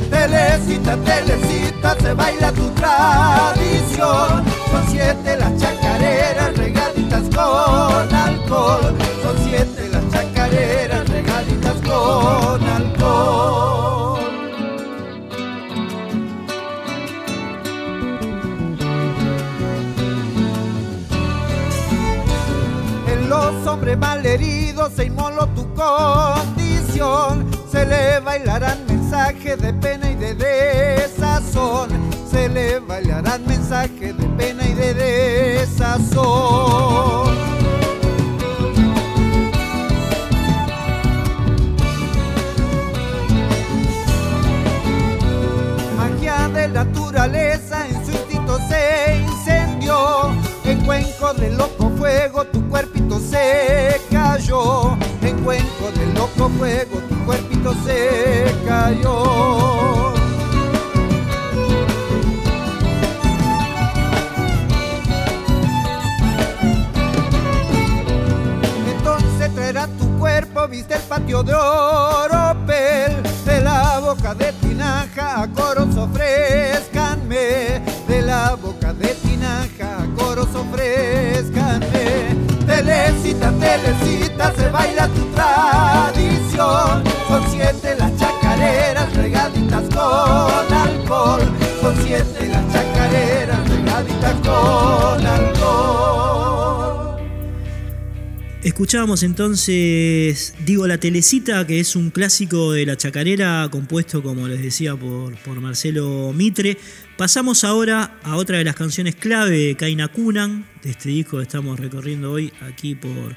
telecita, 0.09 0.97
telecita, 0.97 1.95
se 1.99 2.13
baila 2.13 2.51
tu 2.51 2.69
tradición. 2.71 4.43
Son 4.71 4.83
siete 4.89 5.37
las 5.37 5.55
chacareras 5.57 6.57
regaditas 6.57 7.23
con 7.35 8.15
alcohol. 8.15 8.95
Son 9.23 9.35
siete 9.43 9.89
las 9.89 10.03
chacareras 10.11 11.09
regaditas 11.09 11.75
con 11.87 12.63
alcohol. 12.63 14.19
En 23.07 23.29
los 23.29 23.67
hombres 23.67 23.97
malheridos 23.97 24.93
se 24.93 25.05
inmoló 25.05 25.47
tu 25.47 25.65
Se 27.01 27.83
le 27.83 28.19
bailarán 28.19 28.85
mensajes 28.85 29.59
de 29.59 29.73
pena 29.73 30.11
y 30.11 30.15
de 30.15 30.35
desazón. 30.35 31.89
Se 32.29 32.47
le 32.47 32.77
bailarán 32.77 33.43
mensajes 33.47 34.15
de 34.15 34.25
pena 34.37 34.67
y 34.67 34.73
de 34.75 34.93
desazón. 34.93 36.21
Magia 45.97 46.49
de 46.49 46.67
naturaleza 46.67 47.87
en 47.87 48.05
su 48.05 48.11
instinto 48.11 48.59
se 48.69 49.25
incendió. 49.27 50.29
En 50.65 50.85
cuenco 50.85 51.33
de 51.33 51.49
loco 51.49 51.89
fuego 51.97 52.45
tu 52.45 52.61
cuerpito 52.69 53.19
se 53.19 53.99
cayó. 54.11 54.95
En 55.41 55.45
cuenco 55.45 55.91
de 55.97 56.05
loco 56.13 56.49
fuego 56.49 56.99
tu 57.09 57.25
cuerpito 57.25 57.73
se 57.83 58.53
cayó. 58.63 60.13
Entonces 68.87 69.55
traerá 69.55 69.87
tu 69.87 70.19
cuerpo, 70.19 70.67
viste 70.67 70.93
el 70.93 71.01
patio 71.01 71.41
de 71.41 71.55
oropel, 71.55 73.23
de 73.43 73.61
la 73.61 73.97
boca 73.97 74.35
de 74.35 74.53
tinaja 74.53 75.41
a 75.41 75.47
coros 75.47 75.97
ofrezcanme, 75.97 77.81
de 78.07 78.21
la 78.21 78.53
boca 78.61 78.93
de 78.93 79.07
tinaja 79.15 80.03
a 80.03 80.15
coros 80.15 80.49
ofrezcanme. 80.53 82.50
Telecita, 82.83 83.51
telecita, 83.59 84.51
se 84.55 84.69
baila 84.69 85.07
tu 85.09 85.23
tradición, 85.35 87.03
son 87.27 87.43
siete 87.51 87.95
las 87.95 88.11
chacareras 88.17 89.15
regaditas 89.15 89.83
con 89.93 90.73
alcohol, 90.73 91.41
son 91.79 91.95
siete 92.03 92.47
las 92.47 92.73
chacareras 92.73 93.69
regaditas 93.69 94.33
con 94.41 95.27
alcohol. 95.27 95.30
Escuchábamos 98.63 99.23
entonces 99.23 100.53
Digo 100.63 100.85
la 100.85 100.99
Telecita, 100.99 101.65
que 101.65 101.79
es 101.79 101.95
un 101.95 102.11
clásico 102.11 102.71
de 102.71 102.85
la 102.85 102.95
chacarera 102.95 103.67
compuesto, 103.71 104.21
como 104.21 104.47
les 104.47 104.61
decía, 104.61 104.95
por, 104.95 105.35
por 105.37 105.59
Marcelo 105.59 106.31
Mitre. 106.31 106.77
Pasamos 107.17 107.63
ahora 107.63 108.19
a 108.21 108.35
otra 108.35 108.59
de 108.59 108.63
las 108.63 108.75
canciones 108.75 109.15
clave 109.15 109.57
de 109.57 109.75
Kaina 109.75 110.09
Kunan, 110.09 110.67
de 110.83 110.91
este 110.91 111.09
disco 111.09 111.37
que 111.37 111.43
estamos 111.43 111.79
recorriendo 111.79 112.31
hoy 112.31 112.53
aquí 112.61 112.93
por, 112.93 113.35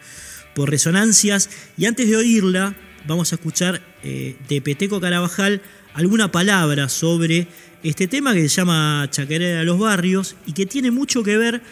por 0.55 0.69
Resonancias. 0.69 1.49
Y 1.79 1.87
antes 1.87 2.07
de 2.07 2.19
oírla, 2.19 2.75
vamos 3.07 3.33
a 3.33 3.37
escuchar 3.37 3.81
eh, 4.03 4.37
de 4.47 4.61
Peteco 4.61 5.01
Carabajal 5.01 5.63
alguna 5.95 6.31
palabra 6.31 6.91
sobre 6.91 7.49
este 7.83 8.09
tema 8.09 8.35
que 8.35 8.43
se 8.43 8.57
llama 8.57 9.09
Chacarera 9.11 9.61
de 9.61 9.65
los 9.65 9.79
Barrios 9.79 10.37
y 10.45 10.53
que 10.53 10.67
tiene 10.67 10.91
mucho 10.91 11.23
que 11.23 11.39
ver 11.39 11.63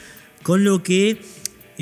con 0.42 0.64
lo 0.64 0.82
que 0.82 1.20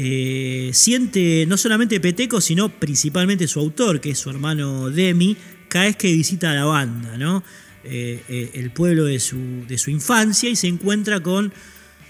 eh, 0.03 0.71
siente 0.73 1.45
no 1.47 1.59
solamente 1.59 2.01
Peteco, 2.01 2.41
sino 2.41 2.71
principalmente 2.71 3.47
su 3.47 3.61
autor, 3.61 4.01
que 4.01 4.13
es 4.13 4.19
su 4.19 4.31
hermano 4.31 4.89
Demi, 4.89 5.37
cada 5.69 5.85
vez 5.85 5.97
que 5.97 6.11
visita 6.11 6.55
la 6.55 6.65
banda, 6.65 7.19
¿no? 7.19 7.45
Eh, 7.85 8.23
eh, 8.31 8.51
el 8.55 8.71
pueblo 8.71 9.05
de 9.05 9.21
su, 9.21 9.37
de 9.69 9.77
su 9.77 9.91
infancia 9.91 10.49
y 10.49 10.57
se 10.57 10.69
encuentra 10.69 11.21
con 11.21 11.53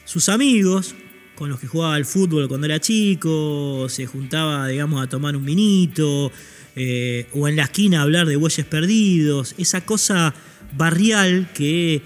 sus 0.05 0.29
amigos, 0.29 0.95
con 1.35 1.49
los 1.49 1.59
que 1.59 1.67
jugaba 1.67 1.97
al 1.97 2.05
fútbol 2.05 2.47
cuando 2.47 2.67
era 2.67 2.79
chico, 2.81 3.89
se 3.89 4.07
juntaba, 4.07 4.69
digamos, 4.69 5.03
a 5.03 5.09
tomar 5.09 5.35
un 5.35 5.45
vinito, 5.45 6.31
eh, 6.77 7.27
o 7.33 7.49
en 7.49 7.57
la 7.57 7.65
esquina 7.65 7.99
a 7.99 8.03
hablar 8.03 8.29
de 8.29 8.37
bueyes 8.37 8.67
perdidos, 8.67 9.57
esa 9.59 9.85
cosa 9.85 10.33
barrial 10.77 11.49
que 11.53 12.03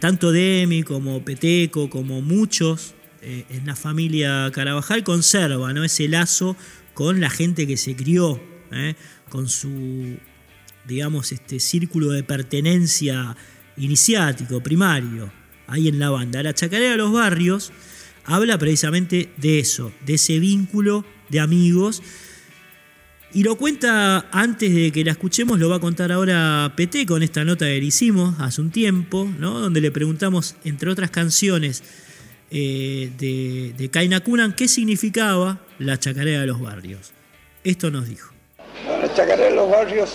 tanto 0.00 0.32
Demi 0.32 0.82
como 0.84 1.22
Peteco, 1.22 1.90
como 1.90 2.22
muchos 2.22 2.94
eh, 3.28 3.44
en 3.50 3.66
la 3.66 3.74
familia 3.74 4.48
Carabajal 4.52 5.02
conserva, 5.02 5.72
¿no? 5.72 5.82
Ese 5.82 6.06
lazo 6.06 6.56
con 6.94 7.20
la 7.20 7.28
gente 7.28 7.66
que 7.66 7.76
se 7.76 7.96
crió, 7.96 8.40
¿eh? 8.70 8.94
con 9.28 9.48
su, 9.48 10.16
digamos, 10.86 11.32
este 11.32 11.58
círculo 11.58 12.12
de 12.12 12.22
pertenencia 12.22 13.36
iniciático, 13.78 14.62
primario, 14.62 15.32
ahí 15.66 15.88
en 15.88 15.98
la 15.98 16.10
banda. 16.10 16.40
La 16.44 16.54
Chacarera 16.54 16.92
de 16.92 16.98
los 16.98 17.12
Barrios 17.12 17.72
habla 18.26 18.58
precisamente 18.58 19.32
de 19.38 19.58
eso, 19.58 19.92
de 20.06 20.14
ese 20.14 20.38
vínculo 20.38 21.04
de 21.28 21.40
amigos. 21.40 22.04
Y 23.32 23.42
lo 23.42 23.56
cuenta 23.56 24.28
antes 24.30 24.72
de 24.72 24.92
que 24.92 25.04
la 25.04 25.10
escuchemos, 25.10 25.58
lo 25.58 25.68
va 25.68 25.76
a 25.76 25.80
contar 25.80 26.12
ahora 26.12 26.74
Peté 26.76 27.04
con 27.06 27.24
esta 27.24 27.44
nota 27.44 27.64
que 27.64 27.80
le 27.80 27.86
hicimos 27.86 28.38
hace 28.38 28.60
un 28.60 28.70
tiempo, 28.70 29.28
¿no? 29.40 29.58
donde 29.58 29.80
le 29.80 29.90
preguntamos, 29.90 30.54
entre 30.62 30.92
otras 30.92 31.10
canciones 31.10 31.82
eh, 32.50 33.10
de, 33.18 33.74
de 33.76 33.90
Kaina 33.90 34.20
Kunan, 34.20 34.54
qué 34.54 34.68
significaba 34.68 35.58
la 35.78 35.98
chacarera 35.98 36.40
de 36.40 36.46
los 36.46 36.60
barrios. 36.60 37.12
Esto 37.64 37.90
nos 37.90 38.08
dijo. 38.08 38.32
Bueno, 38.86 39.08
chacarera 39.14 39.50
de 39.50 39.56
los 39.56 39.70
barrios 39.70 40.10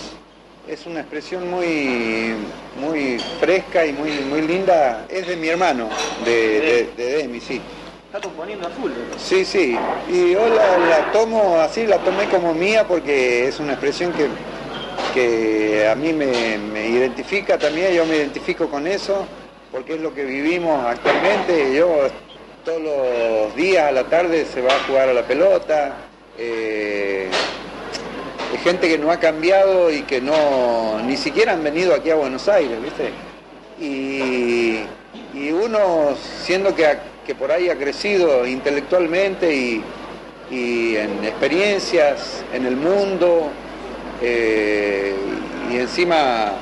es 0.68 0.86
una 0.86 1.00
expresión 1.00 1.50
muy, 1.50 2.34
muy 2.80 3.18
fresca 3.40 3.84
y 3.84 3.92
muy, 3.92 4.10
muy 4.30 4.42
linda. 4.42 5.06
Es 5.10 5.26
de 5.26 5.36
mi 5.36 5.48
hermano, 5.48 5.88
de, 6.24 6.30
de, 6.60 6.90
de 6.96 7.12
Demi, 7.18 7.40
sí. 7.40 7.60
Está 8.06 8.20
componiendo 8.28 8.66
a 8.66 8.70
full. 8.70 8.90
¿no? 8.90 9.18
Sí, 9.18 9.44
sí. 9.44 9.76
Y 10.10 10.32
yo 10.32 10.48
la, 10.48 10.78
la 10.78 11.12
tomo 11.12 11.56
así, 11.56 11.86
la 11.86 11.98
tomé 11.98 12.26
como 12.26 12.54
mía 12.54 12.86
porque 12.86 13.48
es 13.48 13.58
una 13.58 13.72
expresión 13.72 14.12
que, 14.12 14.28
que 15.14 15.88
a 15.88 15.94
mí 15.94 16.12
me, 16.12 16.58
me 16.58 16.88
identifica 16.88 17.58
también, 17.58 17.94
yo 17.94 18.04
me 18.06 18.16
identifico 18.16 18.68
con 18.68 18.86
eso, 18.86 19.26
porque 19.70 19.94
es 19.94 20.00
lo 20.00 20.14
que 20.14 20.24
vivimos 20.24 20.84
actualmente. 20.86 21.74
Yo 21.74 22.06
todos 22.64 22.80
los 22.82 23.56
días 23.56 23.88
a 23.88 23.92
la 23.92 24.04
tarde 24.04 24.44
se 24.44 24.60
va 24.60 24.74
a 24.74 24.78
jugar 24.86 25.08
a 25.08 25.12
la 25.12 25.22
pelota. 25.22 25.94
eh, 26.38 27.28
hay 28.52 28.58
gente 28.58 28.88
que 28.88 28.98
no 28.98 29.10
ha 29.10 29.18
cambiado 29.18 29.90
y 29.90 30.02
que 30.02 30.20
no 30.20 31.00
ni 31.06 31.16
siquiera 31.16 31.52
han 31.52 31.64
venido 31.64 31.94
aquí 31.94 32.10
a 32.10 32.16
Buenos 32.16 32.48
Aires, 32.48 32.80
¿viste? 32.82 33.10
Y, 33.80 34.80
y 35.34 35.50
uno 35.52 36.14
siendo 36.42 36.74
que, 36.74 36.86
que 37.26 37.34
por 37.34 37.50
ahí 37.50 37.70
ha 37.70 37.76
crecido 37.78 38.46
intelectualmente 38.46 39.54
y, 39.54 39.82
y 40.50 40.96
en 40.96 41.24
experiencias 41.24 42.44
en 42.52 42.66
el 42.66 42.76
mundo 42.76 43.48
eh, 44.20 45.14
y 45.72 45.76
encima 45.78 46.52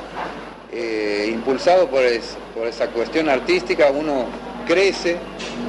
eh, 0.71 1.29
impulsado 1.31 1.87
por, 1.87 2.03
es- 2.03 2.37
por 2.55 2.67
esa 2.67 2.87
cuestión 2.87 3.27
artística, 3.29 3.91
uno 3.91 4.25
crece, 4.65 5.17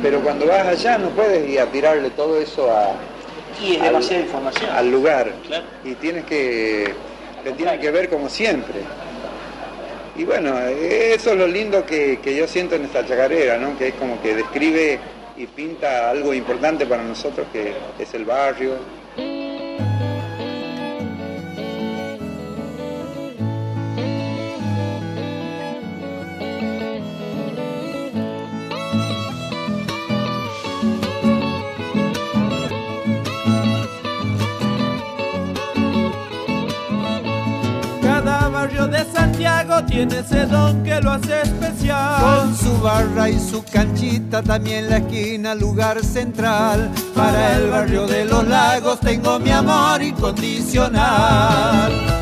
pero 0.03 0.21
cuando 0.21 0.47
vas 0.47 0.67
allá 0.67 0.99
no 0.99 1.09
puedes 1.11 1.49
ir 1.49 1.61
a 1.61 1.67
tirarle 1.67 2.11
todo 2.11 2.41
eso 2.41 2.71
a, 2.71 2.93
Y 3.63 3.75
es 3.75 3.81
al- 3.81 3.87
demasiada 3.89 4.23
información. 4.23 4.71
al 4.71 4.91
lugar 4.91 5.33
Claro. 5.47 5.65
y 5.85 5.95
tienes 5.95 6.25
que 6.25 6.93
le 7.45 7.53
tienes 7.53 7.81
que 7.81 7.91
ver 7.91 8.09
como 8.09 8.29
siempre 8.29 8.81
y 10.17 10.25
bueno 10.25 10.59
eso 10.61 11.31
es 11.33 11.37
lo 11.37 11.47
lindo 11.47 11.85
que, 11.85 12.19
que 12.23 12.37
yo 12.37 12.47
siento 12.47 12.75
en 12.77 12.85
esta 12.85 13.05
chacarera 13.07 13.59
¿no? 13.59 13.77
que 13.79 13.89
es 13.89 13.95
como 13.95 14.21
que 14.23 14.35
describe 14.37 14.99
y 15.37 15.47
pinta 15.47 16.11
algo 16.11 16.33
importante 16.35 16.87
para 16.87 17.03
nosotros 17.03 17.47
que 17.53 17.73
es 17.99 18.15
el 18.15 18.25
barrio 18.25 18.75
Santiago 39.13 39.85
tiene 39.85 40.19
ese 40.19 40.47
don 40.47 40.83
que 40.83 41.01
lo 41.01 41.13
hace 41.13 41.43
especial. 41.43 42.23
Con 42.23 42.57
su 42.57 42.81
barra 42.81 43.29
y 43.29 43.39
su 43.39 43.63
canchita, 43.65 44.43
también 44.43 44.91
la 44.91 44.97
esquina, 44.99 45.55
lugar 45.55 46.05
central. 46.05 46.91
Para 47.15 47.57
el 47.57 47.71
barrio 47.71 48.07
de 48.07 48.25
los 48.25 48.47
lagos 48.47 49.01
tengo 49.01 49.39
mi 49.39 49.51
amor 49.51 50.03
incondicional. 50.03 52.22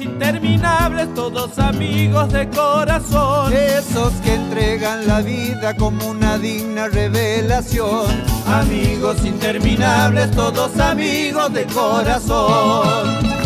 Interminables, 0.00 1.12
todos 1.14 1.58
amigos 1.58 2.30
de 2.32 2.48
corazón. 2.50 3.52
Esos 3.52 4.12
que 4.24 4.34
entregan 4.34 5.06
la 5.06 5.20
vida 5.20 5.74
como 5.76 6.08
una 6.08 6.36
digna 6.38 6.88
revelación. 6.88 8.06
Amigos 8.46 9.24
interminables, 9.24 10.30
todos 10.32 10.78
amigos 10.78 11.52
de 11.52 11.64
corazón. 11.66 13.37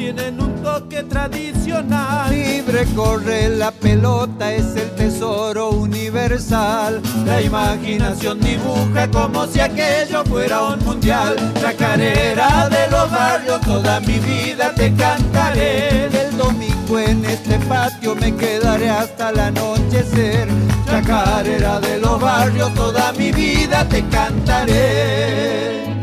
Tienen 0.00 0.40
un 0.40 0.54
toque 0.62 1.02
tradicional. 1.02 2.30
Libre 2.30 2.86
corre 2.96 3.50
la 3.50 3.70
pelota, 3.70 4.50
es 4.50 4.74
el 4.74 4.90
tesoro 4.92 5.70
universal. 5.72 7.02
La 7.26 7.42
imaginación 7.42 8.40
dibuja 8.40 9.10
como 9.10 9.46
si 9.46 9.60
aquello 9.60 10.24
fuera 10.24 10.62
un 10.62 10.82
mundial. 10.86 11.36
Chacarera 11.60 12.70
de 12.70 12.90
los 12.90 13.10
barrios, 13.10 13.60
toda 13.60 14.00
mi 14.00 14.18
vida 14.18 14.72
te 14.74 14.90
cantaré. 14.94 16.06
El 16.06 16.34
domingo 16.38 16.98
en 16.98 17.22
este 17.26 17.58
patio 17.68 18.14
me 18.14 18.34
quedaré 18.34 18.88
hasta 18.88 19.28
el 19.28 19.38
anochecer. 19.38 20.48
Chacarera 20.86 21.78
de 21.78 21.98
los 21.98 22.18
barrios, 22.18 22.72
toda 22.74 23.12
mi 23.12 23.32
vida 23.32 23.86
te 23.86 24.02
cantaré. 24.08 25.99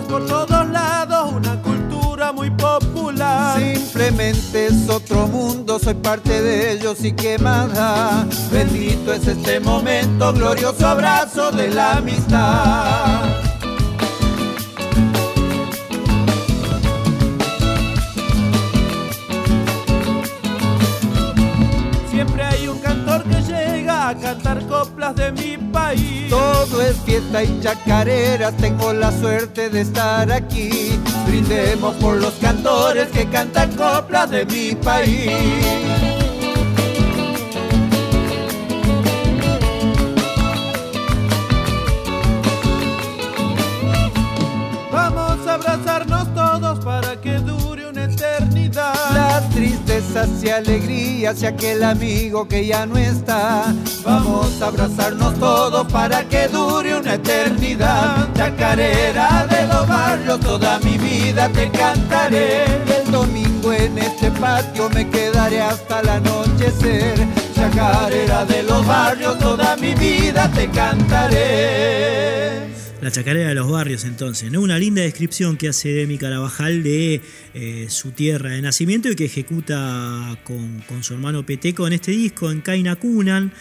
Por 0.00 0.26
todos 0.26 0.68
lados, 0.70 1.32
una 1.32 1.60
cultura 1.60 2.32
muy 2.32 2.50
popular. 2.50 3.60
Simplemente 3.60 4.68
es 4.68 4.88
otro 4.88 5.26
mundo, 5.26 5.78
soy 5.78 5.94
parte 5.94 6.40
de 6.40 6.72
ellos 6.72 7.04
y 7.04 7.12
qué 7.12 7.38
más 7.38 7.72
da. 7.74 8.26
Bendito 8.50 9.12
es 9.12 9.26
este 9.26 9.60
momento, 9.60 10.32
glorioso 10.32 10.86
abrazo 10.86 11.52
de 11.52 11.68
la 11.68 11.96
amistad. 11.96 13.22
Siempre 22.10 22.42
hay 22.44 22.68
un 22.68 22.78
cantor 22.78 23.24
que 23.24 23.42
llega 23.42 24.08
a 24.08 24.14
cantar 24.16 24.66
coplas 24.66 25.14
de 25.16 25.32
mi 25.32 25.58
país. 25.70 26.30
Todo 26.62 26.80
es 26.80 26.96
fiesta 26.98 27.42
y 27.42 27.60
chacareras, 27.60 28.56
tengo 28.56 28.92
la 28.92 29.10
suerte 29.10 29.68
de 29.68 29.80
estar 29.80 30.30
aquí. 30.30 30.70
Brindemos 31.26 31.96
por 31.96 32.20
los 32.20 32.34
cantores 32.34 33.08
que 33.08 33.28
cantan 33.28 33.74
coplas 33.74 34.30
de 34.30 34.46
mi 34.46 34.76
país. 34.76 36.11
Tristezas 50.12 50.44
y 50.44 50.50
alegrías 50.50 51.42
y 51.42 51.46
aquel 51.46 51.82
amigo 51.82 52.46
que 52.46 52.66
ya 52.66 52.86
no 52.86 52.96
está. 52.96 53.74
Vamos 54.04 54.60
a 54.60 54.66
abrazarnos 54.66 55.38
todos 55.38 55.90
para 55.92 56.24
que 56.28 56.48
dure 56.48 56.96
una 56.96 57.14
eternidad. 57.14 58.28
Chacarera 58.34 59.46
de 59.46 59.66
los 59.66 59.88
barrios, 59.88 60.40
toda 60.40 60.78
mi 60.80 60.98
vida 60.98 61.48
te 61.48 61.70
cantaré. 61.70 62.64
El 62.64 63.10
domingo 63.10 63.72
en 63.72 63.98
este 63.98 64.30
patio 64.32 64.90
me 64.90 65.08
quedaré 65.08 65.60
hasta 65.60 66.00
el 66.00 66.08
anochecer. 66.08 67.14
Chacarera 67.54 68.44
de 68.44 68.62
los 68.64 68.86
barrios, 68.86 69.38
toda 69.38 69.76
mi 69.76 69.94
vida 69.94 70.50
te 70.54 70.68
cantaré. 70.68 72.71
La 73.02 73.10
chacarera 73.10 73.48
de 73.48 73.56
los 73.56 73.68
barrios, 73.68 74.04
entonces, 74.04 74.52
¿no? 74.52 74.60
Una 74.60 74.78
linda 74.78 75.02
descripción 75.02 75.56
que 75.56 75.68
hace 75.68 75.88
Demi 75.88 76.18
Carabajal 76.18 76.84
de 76.84 77.20
eh, 77.52 77.86
su 77.88 78.12
tierra 78.12 78.50
de 78.50 78.62
nacimiento 78.62 79.10
y 79.10 79.16
que 79.16 79.24
ejecuta 79.24 80.38
con, 80.44 80.84
con, 80.86 81.02
su 81.02 81.14
hermano 81.14 81.44
Peteco 81.44 81.84
en 81.88 81.94
este 81.94 82.12
disco, 82.12 82.52
en 82.52 82.60
Kaina 82.60 82.94
Kunan. 82.94 83.52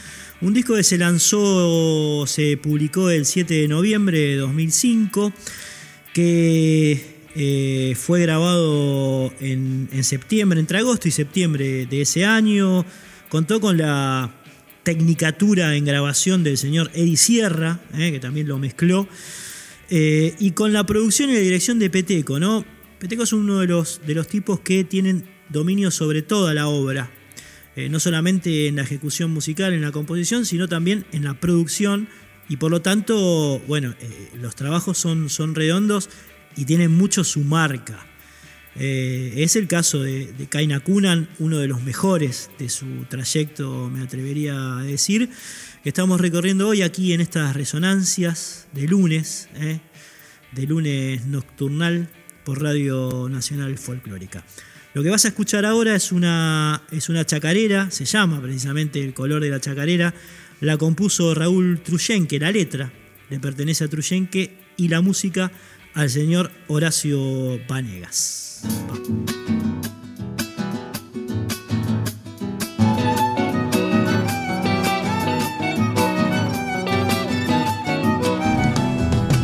Un 0.42 0.54
disco 0.54 0.76
que 0.76 0.84
se 0.84 1.00
lanzó, 1.00 2.28
se 2.28 2.56
publicó 2.58 3.10
el 3.10 3.26
7 3.26 3.52
de 3.52 3.68
noviembre 3.68 4.20
de 4.20 4.36
2005, 4.36 5.34
que 6.14 7.04
eh, 7.36 7.96
fue 7.96 8.22
grabado 8.22 9.34
en, 9.40 9.90
en 9.92 10.04
septiembre, 10.04 10.60
entre 10.60 10.78
agosto 10.78 11.08
y 11.08 11.12
septiembre 11.12 11.88
de 11.88 12.02
ese 12.02 12.26
año. 12.26 12.86
Contó 13.28 13.60
con 13.60 13.76
la 13.76 14.30
tecnicatura 14.84 15.76
en 15.76 15.86
grabación 15.86 16.44
del 16.44 16.58
señor 16.58 16.90
Eddie 16.94 17.18
Sierra, 17.18 17.80
eh, 17.94 18.12
que 18.12 18.20
también 18.20 18.48
lo 18.48 18.58
mezcló, 18.58 19.08
eh, 19.90 20.36
y 20.40 20.52
con 20.52 20.74
la 20.74 20.86
producción 20.86 21.30
y 21.30 21.34
la 21.34 21.40
dirección 21.40 21.80
de 21.80 21.90
Peteco. 21.90 22.40
¿no? 22.40 22.66
Peteco 23.00 23.24
es 23.24 23.34
uno 23.34 23.60
de 23.60 23.68
los, 23.68 24.02
de 24.06 24.16
los 24.16 24.28
tipos 24.28 24.60
que 24.60 24.84
tienen 24.84 25.26
dominio 25.50 25.92
sobre 25.92 26.22
toda 26.22 26.54
la 26.54 26.68
obra, 26.68 27.12
eh, 27.76 27.90
no 27.90 28.00
solamente 28.00 28.68
en 28.68 28.78
la 28.78 28.84
ejecución 28.84 29.32
musical, 29.32 29.74
en 29.74 29.82
la 29.82 29.92
composición, 29.92 30.46
sino 30.46 30.68
también 30.68 31.06
en 31.12 31.24
la 31.24 31.40
producción, 31.40 32.08
y 32.50 32.58
por 32.58 32.72
lo 32.72 32.82
tanto, 32.82 33.62
bueno, 33.68 33.96
los 34.34 34.56
trabajos 34.56 34.98
son, 34.98 35.30
son 35.30 35.56
redondos 35.56 36.10
y 36.58 36.66
tienen 36.66 36.92
mucho 36.92 37.24
su 37.24 37.42
marca. 37.42 38.11
Eh, 38.76 39.34
es 39.38 39.56
el 39.56 39.68
caso 39.68 40.02
de, 40.02 40.32
de 40.32 40.48
Kaina 40.48 40.80
Kunan, 40.80 41.28
uno 41.40 41.60
de 41.60 41.68
los 41.68 41.82
mejores 41.82 42.50
de 42.58 42.70
su 42.70 42.86
trayecto, 43.10 43.90
me 43.90 44.02
atrevería 44.02 44.80
a 44.80 44.84
decir, 44.84 45.30
que 45.84 45.90
estamos 45.90 46.22
recorriendo 46.22 46.68
hoy 46.68 46.82
aquí 46.82 47.14
en 47.14 47.22
estas 47.22 47.56
resonancias 47.56 48.68
de 48.72 48.88
lunes, 48.88 49.50
eh, 49.56 49.80
de 50.52 50.68
lunes 50.68 51.26
nocturnal 51.26 52.08
por 52.46 52.62
Radio 52.62 53.28
Nacional 53.30 53.78
Folclórica. 53.78 54.44
Lo 54.94 55.04
que 55.04 55.10
vas 55.10 55.26
a 55.26 55.30
escuchar 55.30 55.66
ahora 55.66 55.96
es 55.96 56.12
una, 56.12 56.84
es 56.92 57.10
una 57.10 57.26
chacarera, 57.26 57.90
se 57.92 58.06
llama 58.06 58.42
precisamente 58.42 59.04
El 59.04 59.14
color 59.14 59.42
de 59.42 59.50
la 59.50 59.60
chacarera, 59.60 60.14
la 60.60 60.78
compuso 60.78 61.34
Raúl 61.34 61.82
Truyenque, 61.82 62.40
la 62.40 62.52
letra 62.52 62.92
le 63.32 63.40
pertenece 63.40 63.86
a 63.86 63.88
Truyenque 63.88 64.52
y 64.76 64.90
la 64.90 65.02
música 65.02 65.52
al 65.94 66.10
señor 66.10 66.52
Horacio 66.68 67.60
Vanegas. 67.68 68.51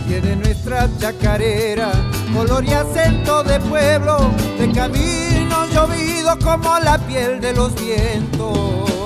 Tiene 0.08 0.36
nuestra 0.36 0.90
chacarera, 1.00 1.92
color 2.34 2.64
y 2.66 2.74
acento 2.74 3.44
de 3.44 3.60
pueblo, 3.62 4.18
de 4.60 4.72
caminos 4.72 5.72
llovidos 5.74 6.38
como 6.44 6.78
la 6.80 6.98
piel 7.00 7.42
de 7.42 7.54
los 7.54 7.74
vientos. 7.76 8.97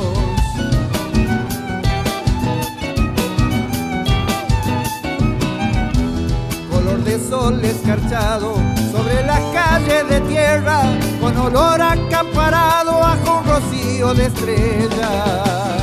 De 7.06 7.20
sol 7.20 7.60
escarchado 7.66 8.56
sobre 8.92 9.24
las 9.26 9.40
calles 9.54 10.08
de 10.08 10.22
tierra, 10.22 10.84
con 11.20 11.36
olor 11.36 11.82
acamparado 11.82 13.00
bajo 13.00 13.40
un 13.40 13.46
rocío 13.46 14.14
de 14.14 14.28
estrellas. 14.28 15.82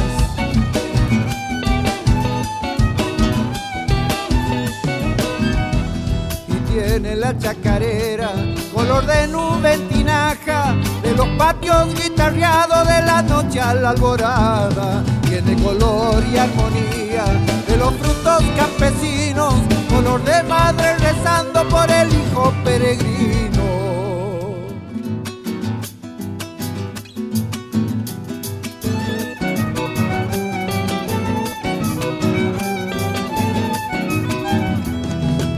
Y 6.49 6.55
tiene 6.73 7.17
la 7.17 7.37
chacarera, 7.37 8.31
color 8.73 9.05
de 9.05 9.27
nube 9.29 9.75
en 9.75 9.89
tinaja, 9.89 10.75
de 11.03 11.15
los 11.15 11.29
patios 11.37 11.95
guitarreados 11.95 12.87
de 12.87 13.03
la 13.03 13.23
noche 13.23 13.61
a 13.61 13.75
la 13.75 13.91
alborada. 13.91 15.03
Tiene 15.29 15.63
color 15.63 16.23
y 16.33 16.39
armonía 16.39 17.25
de 17.67 17.77
los 17.77 17.93
frutos 17.95 18.43
campesinos, 18.57 19.55
color 19.89 20.23
de 20.25 20.43
madre 20.45 20.97
rezando 20.99 21.69
por 21.69 21.91
el 21.91 22.09
hijo 22.13 22.53
peregrino. 22.65 23.69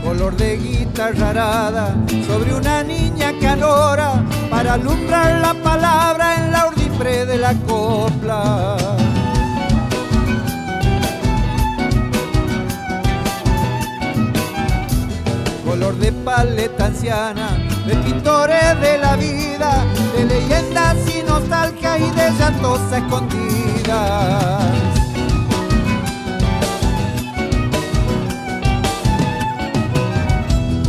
Color 0.03 0.35
de 0.37 0.57
guitarra 0.57 1.29
arada 1.29 1.95
sobre 2.27 2.53
una 2.53 2.83
niña 2.83 3.33
que 3.39 3.47
adora 3.47 4.23
para 4.49 4.73
alumbrar 4.73 5.39
la 5.41 5.53
palabra 5.53 6.35
en 6.35 6.51
la 6.51 6.67
urdimbre 6.67 7.25
de 7.25 7.37
la 7.37 7.53
copla. 7.67 8.77
Color 15.71 15.95
de 15.99 16.11
paleta 16.11 16.87
anciana, 16.87 17.57
de 17.87 17.95
pintores 17.95 18.81
de 18.81 18.97
la 18.97 19.15
vida, 19.15 19.85
de 20.17 20.25
leyendas 20.25 20.97
y 21.07 21.23
nostalgia 21.23 21.97
y 21.97 22.11
de 22.11 22.29
llantos 22.37 22.81
escondidas. 22.91 24.65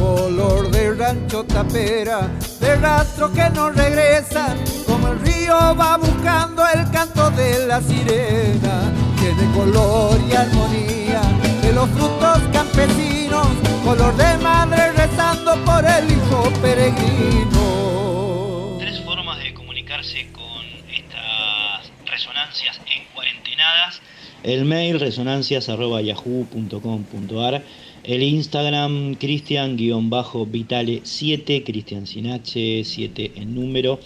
Color 0.01 0.69
de 0.73 0.95
rancho 0.95 1.45
tapera, 1.45 2.23
de 2.59 2.75
rastro 2.75 3.33
que 3.33 3.49
no 3.51 3.71
regresan, 3.71 4.59
como 4.85 5.13
el 5.13 5.21
río 5.21 5.77
va 5.77 5.97
buscando 5.97 6.67
el 6.75 6.91
canto 6.91 7.31
de 7.31 7.69
la 7.69 7.81
sirena, 7.81 8.91
tiene 9.21 9.45
color 9.55 10.19
y 10.29 10.35
armonía 10.35 11.52
los 11.83 11.91
frutos 11.91 12.39
campesinos, 12.53 13.49
color 13.85 14.17
de 14.17 14.39
madre 14.39 14.93
rezando 14.93 15.57
por 15.65 15.85
el 15.85 16.13
hijo 16.13 16.45
peregrino. 16.63 18.77
Tres 18.79 19.01
formas 19.01 19.43
de 19.43 19.53
comunicarse 19.53 20.29
con 20.31 20.65
estas 20.95 21.91
resonancias 22.07 22.81
en 22.87 23.03
cuarentenadas. 23.13 24.01
El 24.45 24.65
mail 24.65 25.01
resonancias.yahoo.com.ar 25.01 27.65
el 28.05 28.23
Instagram 28.23 29.17
cristian-vitale7, 29.17 31.65
cristian 31.65 32.07
sin 32.07 32.31
H, 32.31 32.85
7 32.85 33.33
en 33.37 33.57
número. 33.57 33.99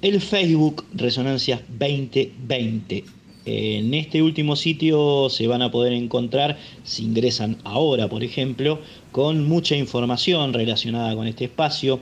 El 0.00 0.22
Facebook 0.22 0.86
Resonancias 0.94 1.60
2020. 1.68 3.17
En 3.50 3.94
este 3.94 4.20
último 4.20 4.56
sitio 4.56 5.30
se 5.30 5.46
van 5.46 5.62
a 5.62 5.70
poder 5.70 5.94
encontrar, 5.94 6.58
si 6.84 7.04
ingresan 7.04 7.56
ahora 7.64 8.06
por 8.06 8.22
ejemplo, 8.22 8.78
con 9.10 9.48
mucha 9.48 9.74
información 9.74 10.52
relacionada 10.52 11.14
con 11.14 11.26
este 11.26 11.46
espacio, 11.46 11.98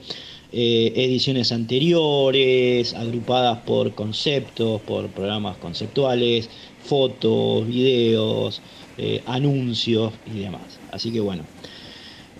eh, 0.51 0.91
ediciones 0.95 1.53
anteriores, 1.53 2.93
agrupadas 2.93 3.59
por 3.59 3.95
conceptos, 3.95 4.81
por 4.81 5.07
programas 5.07 5.55
conceptuales, 5.55 6.49
fotos, 6.83 7.65
videos, 7.65 8.61
eh, 8.97 9.23
anuncios 9.25 10.11
y 10.25 10.39
demás. 10.39 10.79
Así 10.91 11.13
que 11.13 11.21
bueno, 11.21 11.43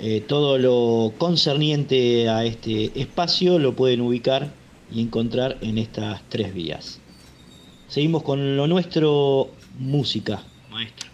eh, 0.02 0.22
todo 0.28 0.58
lo 0.58 1.14
concerniente 1.18 2.28
a 2.28 2.44
este 2.44 2.92
espacio 3.00 3.58
lo 3.58 3.74
pueden 3.74 4.02
ubicar 4.02 4.52
y 4.94 5.02
encontrar 5.02 5.58
en 5.62 5.78
estas 5.78 6.22
tres 6.28 6.54
vías. 6.54 7.00
Seguimos 7.88 8.22
con 8.24 8.58
lo 8.58 8.68
nuestro, 8.68 9.50
música, 9.80 10.44
maestro. 10.70 11.10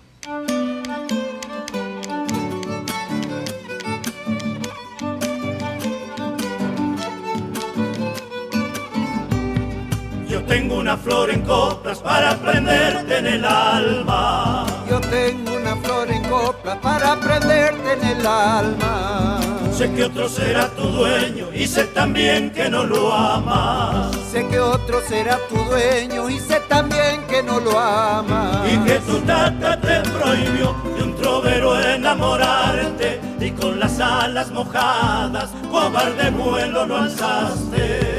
Yo 10.27 10.43
tengo 10.45 10.79
una 10.79 10.97
flor 10.97 11.29
en 11.29 11.41
coplas 11.41 11.99
para 11.99 12.35
prenderte 12.39 13.19
en 13.19 13.27
el 13.27 13.45
alma. 13.45 14.65
Yo 14.89 14.99
tengo 14.99 15.55
una 15.55 15.75
flor 15.75 16.09
en 16.09 16.23
coplas 16.23 16.77
para 16.79 17.19
prenderte 17.19 17.93
en 17.93 18.17
el 18.17 18.25
alma. 18.25 19.42
Sé 19.73 19.91
que 19.91 20.03
otro 20.03 20.29
será 20.29 20.69
tu 20.69 20.83
dueño 20.83 21.47
y 21.51 21.65
sé 21.65 21.85
también 21.85 22.51
que 22.51 22.69
no 22.69 22.83
lo 22.83 23.11
amas. 23.11 24.15
Sé 24.31 24.47
que 24.47 24.59
otro 24.59 25.01
será 25.09 25.39
tu 25.49 25.55
dueño 25.55 26.29
y 26.29 26.39
sé 26.39 26.61
también 26.69 27.23
que 27.27 27.41
no 27.41 27.59
lo 27.59 27.79
amas. 27.79 28.71
Y 28.71 28.77
que 28.85 28.99
tu 28.99 29.17
tata 29.21 29.81
te 29.81 30.01
prohibió 30.11 30.75
de 30.95 31.03
un 31.03 31.15
trovero 31.15 31.79
enamorarte 31.79 33.19
y 33.39 33.49
con 33.49 33.79
las 33.79 33.99
alas 33.99 34.51
mojadas 34.51 35.49
cobarde 35.71 36.29
vuelo 36.29 36.85
lo 36.85 36.97
alzaste. 36.97 38.12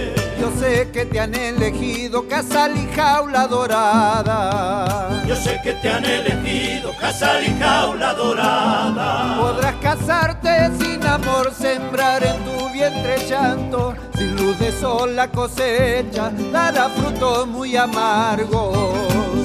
Yo 0.44 0.50
sé 0.61 0.90
que 0.92 1.07
te 1.07 1.18
han 1.18 1.35
elegido 1.35 2.28
casal 2.28 2.76
y 2.76 2.87
jaula 2.94 3.46
dorada. 3.46 5.24
Yo 5.26 5.35
sé 5.37 5.59
que 5.64 5.72
te 5.72 5.88
han 5.88 6.04
elegido 6.04 6.94
casal 7.00 7.42
y 7.42 7.59
jaula 7.59 8.12
dorada. 8.12 9.38
Podrás 9.40 9.74
casarte 9.76 10.70
sin 10.78 11.02
amor, 11.07 11.50
sembrar 11.59 12.22
en 12.22 12.37
tu 12.44 12.68
vientre 12.74 13.26
llanto. 13.26 13.94
Sin 14.18 14.37
luz 14.37 14.59
de 14.59 14.70
sol 14.70 15.16
la 15.16 15.28
cosecha 15.28 16.30
dará 16.52 16.90
frutos 16.90 17.46
muy 17.46 17.74
amargos. 17.74 18.87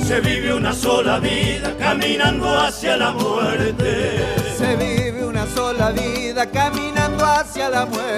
Se 0.06 0.20
vive 0.20 0.54
una 0.54 0.74
sola 0.74 1.20
vida 1.20 1.78
caminando 1.80 2.60
hacia 2.60 2.98
la 2.98 3.12
muerte. 3.12 4.20
Se 4.58 4.76
vive 4.76 5.26
una 5.26 5.48
sola 5.48 5.92
vida 5.92 6.46
caminando 6.48 7.26
hacia 7.26 7.70
la 7.70 7.86
muerte. 7.86 8.09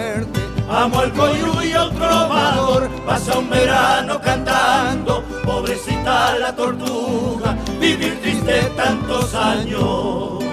Amo 0.82 1.04
el 1.04 1.12
coyuyo 1.12 1.91
trovador, 1.91 2.89
pasa 3.06 3.38
un 3.38 3.52
verano 3.52 4.20
cantando, 4.20 5.24
pobrecita 5.46 6.39
la 6.39 6.56
tortuga, 6.56 7.56
vivir 7.80 8.20
triste 8.20 8.63
tantos 8.76 9.36
años. 9.36 10.44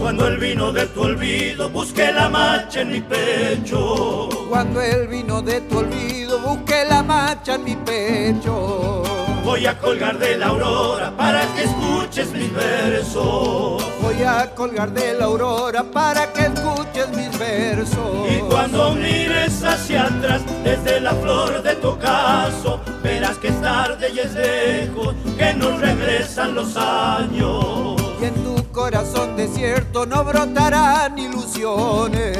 Cuando 0.00 0.26
el 0.26 0.36
vino 0.38 0.72
de 0.72 0.86
tu 0.88 1.02
olvido 1.02 1.70
busqué 1.70 2.10
la 2.10 2.28
macha 2.28 2.80
en 2.80 2.90
mi 2.90 3.00
pecho. 3.00 4.28
Cuando 4.48 4.80
el 4.80 5.06
vino 5.06 5.42
de 5.42 5.60
tu 5.60 5.78
olvido 5.78 6.40
busqué 6.40 6.84
la 6.86 7.04
macha 7.04 7.54
en 7.54 7.62
mi 7.62 7.76
pecho. 7.76 9.19
Voy 9.44 9.66
a 9.66 9.78
colgar 9.78 10.18
de 10.18 10.36
la 10.36 10.46
aurora 10.46 11.10
para 11.16 11.42
que 11.54 11.64
escuches 11.64 12.32
mis 12.32 12.52
versos. 12.52 13.82
Voy 14.00 14.22
a 14.22 14.50
colgar 14.54 14.92
de 14.92 15.14
la 15.14 15.24
aurora 15.24 15.82
para 15.82 16.32
que 16.32 16.42
escuches 16.42 17.08
mis 17.16 17.38
versos. 17.38 18.30
Y 18.30 18.38
cuando 18.40 18.92
mires 18.92 19.62
hacia 19.64 20.04
atrás, 20.04 20.42
desde 20.62 21.00
la 21.00 21.12
flor 21.14 21.62
de 21.62 21.74
tu 21.76 21.88
ocaso, 21.88 22.80
verás 23.02 23.38
que 23.38 23.48
es 23.48 23.60
tarde 23.60 24.10
y 24.14 24.18
es 24.20 24.34
lejos, 24.34 25.14
que 25.36 25.54
no 25.54 25.78
regresan 25.78 26.54
los 26.54 26.76
años. 26.76 27.96
Y 28.20 28.24
en 28.26 28.34
tu 28.44 28.70
corazón 28.72 29.36
desierto 29.36 30.06
no 30.06 30.22
brotarán 30.24 31.18
ilusiones. 31.18 32.36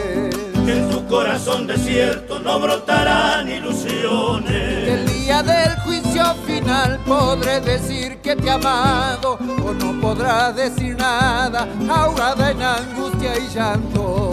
Que 0.67 0.73
en 0.77 0.91
tu 0.91 1.07
corazón 1.07 1.67
desierto 1.67 2.39
no 2.41 2.61
brotarán 2.61 3.51
ilusiones. 3.51 5.10
Día 5.31 5.45
del 5.45 5.79
juicio 5.83 6.25
final 6.45 6.99
podré 7.07 7.61
decir 7.61 8.19
que 8.19 8.35
te 8.35 8.49
he 8.49 8.51
amado 8.51 9.38
o 9.64 9.73
no 9.73 10.01
podrás 10.01 10.57
decir 10.57 10.97
nada, 10.97 11.69
ahogada 11.88 12.51
en 12.51 12.61
angustia 12.61 13.38
y 13.38 13.47
llanto. 13.55 14.33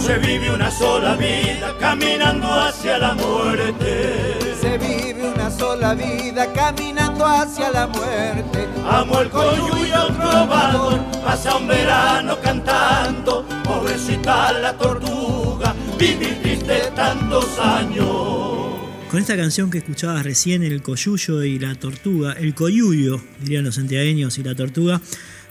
Se 0.00 0.18
vive 0.18 0.52
una 0.52 0.68
sola 0.68 1.14
vida 1.14 1.72
caminando 1.78 2.48
hacia 2.48 2.98
la 2.98 3.14
muerte. 3.14 4.56
Se 4.60 4.78
vive 4.78 5.32
una 5.32 5.48
sola 5.48 5.94
vida 5.94 6.52
caminando 6.52 7.24
hacia 7.24 7.70
la 7.70 7.86
muerte. 7.86 8.68
Amo 8.90 9.20
el 9.20 9.30
coyuyo 9.30 10.08
trovador, 10.08 10.98
pasa 11.24 11.54
un 11.54 11.68
verano 11.68 12.36
cantando, 12.42 13.44
pobrecita 13.62 14.50
la 14.54 14.72
tortuga, 14.72 15.72
vivir 15.96 16.42
triste 16.42 16.90
tantos 16.96 17.46
años. 17.60 18.71
Con 19.12 19.20
esta 19.20 19.36
canción 19.36 19.70
que 19.70 19.76
escuchabas 19.76 20.24
recién, 20.24 20.62
El 20.62 20.80
Coyuyo 20.80 21.42
y 21.42 21.58
la 21.58 21.74
Tortuga, 21.74 22.32
El 22.32 22.54
Coyuyo, 22.54 23.22
dirían 23.42 23.62
los 23.62 23.74
santiagueños, 23.74 24.38
y 24.38 24.42
la 24.42 24.54
Tortuga, 24.54 25.02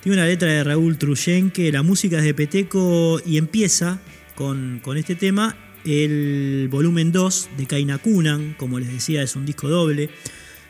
tiene 0.01 0.17
una 0.17 0.25
letra 0.25 0.51
de 0.51 0.63
Raúl 0.63 0.97
Truyenque, 0.97 1.71
la 1.71 1.83
música 1.83 2.17
es 2.17 2.23
de 2.23 2.33
Peteco 2.33 3.21
y 3.23 3.37
empieza 3.37 3.99
con, 4.33 4.79
con 4.83 4.97
este 4.97 5.13
tema 5.13 5.55
el 5.85 6.69
volumen 6.71 7.11
2 7.11 7.49
de 7.55 7.67
Kaina 7.67 7.99
Kunan, 7.99 8.55
como 8.57 8.79
les 8.79 8.91
decía, 8.91 9.21
es 9.21 9.35
un 9.35 9.45
disco 9.45 9.69
doble 9.69 10.09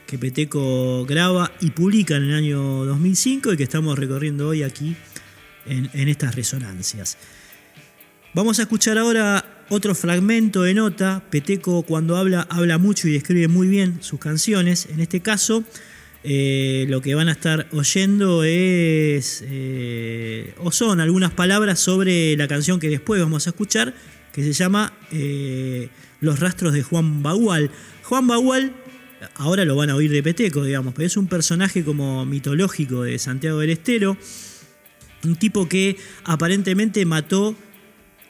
que 0.06 0.18
Peteco 0.18 1.06
graba 1.06 1.50
y 1.62 1.70
publica 1.70 2.18
en 2.18 2.24
el 2.24 2.34
año 2.34 2.84
2005 2.84 3.54
y 3.54 3.56
que 3.56 3.64
estamos 3.64 3.98
recorriendo 3.98 4.50
hoy 4.50 4.64
aquí 4.64 4.98
en, 5.66 5.90
en 5.94 6.10
estas 6.10 6.36
resonancias. 6.36 7.18
Vamos 8.34 8.60
a 8.60 8.64
escuchar 8.64 8.98
ahora 8.98 9.51
otro 9.72 9.96
fragmento 9.96 10.64
de 10.64 10.74
nota. 10.74 11.24
Peteco 11.30 11.84
cuando 11.84 12.18
habla, 12.18 12.46
habla 12.50 12.78
mucho 12.78 13.08
y 13.08 13.14
describe 13.14 13.48
muy 13.48 13.70
bien 13.70 14.00
sus 14.02 14.20
canciones. 14.20 14.88
En 14.92 15.00
este 15.00 15.22
caso, 15.22 15.64
eh, 16.26 16.86
lo 16.90 17.02
que 17.02 17.16
van 17.16 17.30
a 17.30 17.32
estar 17.32 17.68
oyendo 17.72 18.44
es, 18.44 19.42
eh, 19.48 20.54
o 20.58 20.74
son 20.74 21.00
algunas 21.00 21.32
palabras 21.32 21.80
sobre 21.80 22.36
la 22.36 22.50
canción 22.50 22.82
que 22.82 22.90
después 22.90 23.22
vamos 23.22 23.48
a 23.48 23.52
escuchar, 23.52 23.94
que 24.34 24.44
se 24.44 24.52
llama 24.52 24.94
eh, 25.14 25.88
Los 26.20 26.42
rastros 26.42 26.74
de 26.74 26.84
Juan 26.84 27.24
Bagual. 27.24 27.72
Juan 28.04 28.28
Bagual, 28.28 28.74
ahora 29.36 29.64
lo 29.64 29.78
van 29.78 29.90
a 29.90 29.96
oír 29.96 30.12
de 30.12 30.22
Peteco, 30.22 30.66
digamos, 30.66 30.94
pero 30.94 31.08
es 31.08 31.16
un 31.16 31.28
personaje 31.28 31.86
como 31.86 32.26
mitológico 32.26 33.04
de 33.04 33.18
Santiago 33.20 33.60
del 33.60 33.70
Estero, 33.70 34.18
un 35.24 35.38
tipo 35.38 35.70
que 35.70 35.96
aparentemente 36.26 37.06
mató 37.06 37.56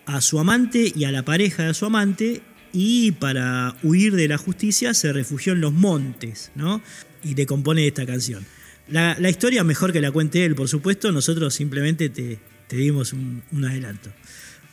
a 0.06 0.22
su 0.22 0.40
amante 0.40 0.92
y 0.96 1.04
a 1.06 1.12
la 1.12 1.24
pareja 1.24 1.64
de 1.64 1.74
su 1.74 1.86
amante 1.86 2.42
y 2.74 3.12
para 3.14 3.76
huir 3.84 4.16
de 4.16 4.28
la 4.28 4.38
justicia 4.38 4.94
se 4.94 5.12
refugió 5.14 5.54
en 5.54 5.62
los 5.62 5.74
montes, 5.74 6.52
¿no? 6.56 6.82
y 7.24 7.36
le 7.36 7.46
compone 7.46 7.88
esta 7.88 8.06
canción. 8.06 8.46
La, 8.88 9.16
la, 9.20 9.30
historia 9.30 9.64
mejor 9.64 9.94
que 9.94 10.02
la 10.02 10.12
cuente 10.12 10.44
él, 10.44 10.56
por 10.56 10.68
supuesto, 10.68 11.12
nosotros 11.12 11.54
simplemente 11.54 12.10
te, 12.10 12.40
te 12.68 12.76
dimos 12.76 13.14
un, 13.14 13.44
un 13.52 13.66
adelanto. 13.66 14.12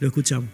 Lo 0.00 0.08
escuchamos. 0.08 0.50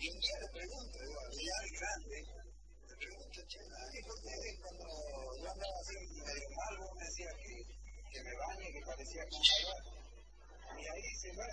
Y 0.00 0.08
un 0.08 0.18
día 0.18 0.32
le 0.40 0.48
pregunto, 0.48 0.96
digo, 0.96 1.20
ya 1.28 1.56
es 1.60 1.72
grande, 1.76 2.24
le 2.88 2.96
pregunto, 2.96 3.38
che, 3.46 3.58
¿y 3.60 4.02
por 4.08 4.16
qué 4.24 4.32
cuando 4.64 4.84
yo 5.36 5.44
andaba 5.44 5.76
así 5.76 5.96
medio 6.24 6.48
mal, 6.56 6.74
vos 6.80 6.92
me 6.96 7.04
decías 7.04 7.34
que, 7.36 7.52
que 8.08 8.20
me 8.24 8.32
bañe, 8.32 8.72
que 8.72 8.80
parecía 8.80 9.22
con 9.28 9.44
salvar? 9.44 9.82
Y 10.72 10.88
ahí 10.88 11.04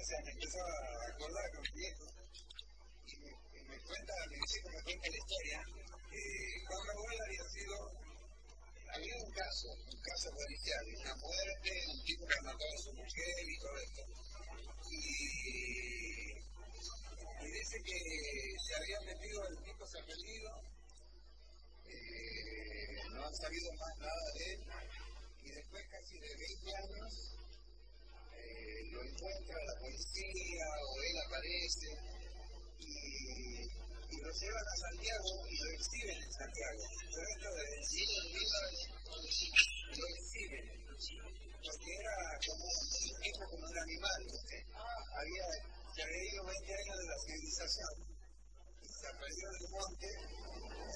se, 0.08 0.16
bueno, 0.16 0.24
se 0.24 0.24
me 0.24 0.32
empezó 0.32 0.60
a 0.64 1.08
acordar 1.12 1.46
con 1.52 1.62
mi 1.62 1.72
viejo. 1.76 2.06
Y 3.08 3.14
me, 3.20 3.32
y 3.32 3.62
me 3.68 3.78
cuenta, 3.84 4.14
mi 4.32 4.40
viejo 4.40 4.68
me 4.72 4.82
cuenta 4.84 5.08
la 5.08 5.18
historia, 5.18 5.60
que 6.08 6.24
Juan 6.68 6.84
Raúl 6.88 7.18
había 7.28 7.46
sido, 7.52 7.76
había 8.96 9.16
un 9.20 9.32
caso, 9.32 9.68
un 9.68 10.00
caso 10.00 10.28
policial, 10.32 10.84
una 11.04 11.16
muerte, 11.16 11.70
un 11.92 12.00
tipo 12.08 12.24
que 12.28 12.42
mató 12.44 12.64
a 12.64 12.78
su 12.84 12.92
mujer 12.96 13.36
y 13.44 13.58
todo 13.60 13.76
esto. 13.84 14.02
Y 14.92 15.18
y 17.38 17.52
dice 17.52 17.78
que 17.86 17.98
se 18.60 18.76
había 18.76 19.00
metido, 19.14 19.40
el 19.48 19.64
tipo 19.64 19.86
se 19.88 20.00
ha 20.00 20.06
perdido, 20.06 20.50
eh, 21.86 22.96
no 23.14 23.26
han 23.26 23.36
sabido 23.36 23.72
más 23.74 23.98
nada 24.00 24.26
de 24.36 24.54
él, 24.54 24.62
y 25.44 25.50
después 25.52 25.84
casi 25.92 26.20
de 26.20 26.28
20 26.28 26.76
años 26.76 27.12
eh, 27.32 27.37
lo 28.92 29.04
encuentra 29.04 29.56
la 29.66 29.76
policía 29.80 30.66
o 30.84 31.02
él 31.02 31.18
aparece 31.26 31.90
y, 32.80 33.68
lo 34.18 34.32
llevan 34.34 34.68
a 34.68 34.76
Santiago 34.78 35.30
y 35.48 35.56
lo 35.58 35.70
exhiben 35.72 36.18
en 36.18 36.32
Santiago. 36.34 36.84
Pero 37.14 37.26
esto 37.38 37.50
de 37.54 37.64
lo 39.98 40.06
exhiben, 40.18 40.66
porque 41.64 41.90
era 41.96 42.16
como 42.46 42.66
un 42.66 43.22
tipo 43.22 43.44
como 43.52 43.66
un 43.68 43.78
animal, 43.78 44.22
había 45.16 45.46
se 45.96 46.04
había 46.04 46.24
ido 46.34 46.46
20 46.46 46.74
años 46.74 46.98
de 46.98 47.06
la 47.08 47.18
civilización 47.26 48.18
perdió 49.18 49.48
del 49.50 49.68
monte, 49.72 50.08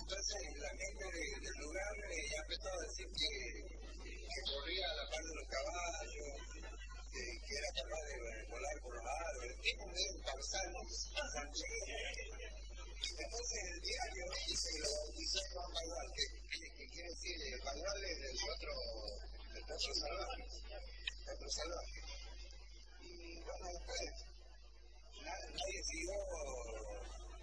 entonces 0.02 0.40
la 0.58 0.70
gente 0.70 1.06
de, 1.10 1.24
del 1.42 1.58
lugar 1.64 1.94
eh, 2.12 2.28
empezó 2.44 2.68
a 2.70 2.82
decir 2.86 3.08
que, 3.08 3.32
que, 4.04 4.42
corría 4.52 4.86
a 4.86 4.96
la 4.96 5.06
par 5.10 5.24
de 5.24 5.36
los 5.36 5.48
caballos, 5.48 6.71
que, 7.12 7.20
era 7.52 7.70
capaz 7.76 8.02
de 8.08 8.16
volar 8.48 8.78
por 8.82 8.96
los 8.96 9.04
árboles, 9.04 9.60
tipo 9.62 9.84
de 9.84 10.02
un 10.12 10.22
tarzán, 10.24 10.72
Entonces 13.12 13.60
el 13.68 13.80
diario 13.82 14.24
dice 14.48 14.68
que 14.72 14.80
lo 14.80 14.90
bautizó 14.96 15.40
Juan 15.52 15.72
Bagual, 15.76 16.08
que, 16.16 16.24
quiere 16.88 17.10
decir, 17.10 17.36
Bagual 17.64 18.00
es 18.04 18.18
el 18.32 18.38
otro, 18.48 18.72
el 19.52 19.64
otro 19.64 19.92
salvaje, 19.92 20.44
el 20.72 21.30
otro 21.36 21.50
salvaje. 21.52 22.00
Y 23.02 23.44
bueno, 23.44 23.66
después 23.76 24.32
nadie 25.22 25.80
siguió 25.84 26.16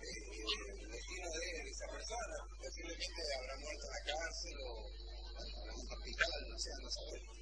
el 0.01 0.89
destino 0.89 1.29
de 1.29 1.69
esa 1.69 1.87
persona. 1.93 2.37
Posiblemente 2.57 3.21
habrá 3.37 3.55
muerto 3.59 3.85
en 3.85 3.93
la 3.93 4.03
cárcel 4.17 4.57
o 4.65 4.89
en 5.39 5.77
un 5.77 5.87
hospital, 5.93 6.41
no 6.49 6.57
sé, 6.59 6.71
no 6.81 6.91
sabemos. 6.91 7.38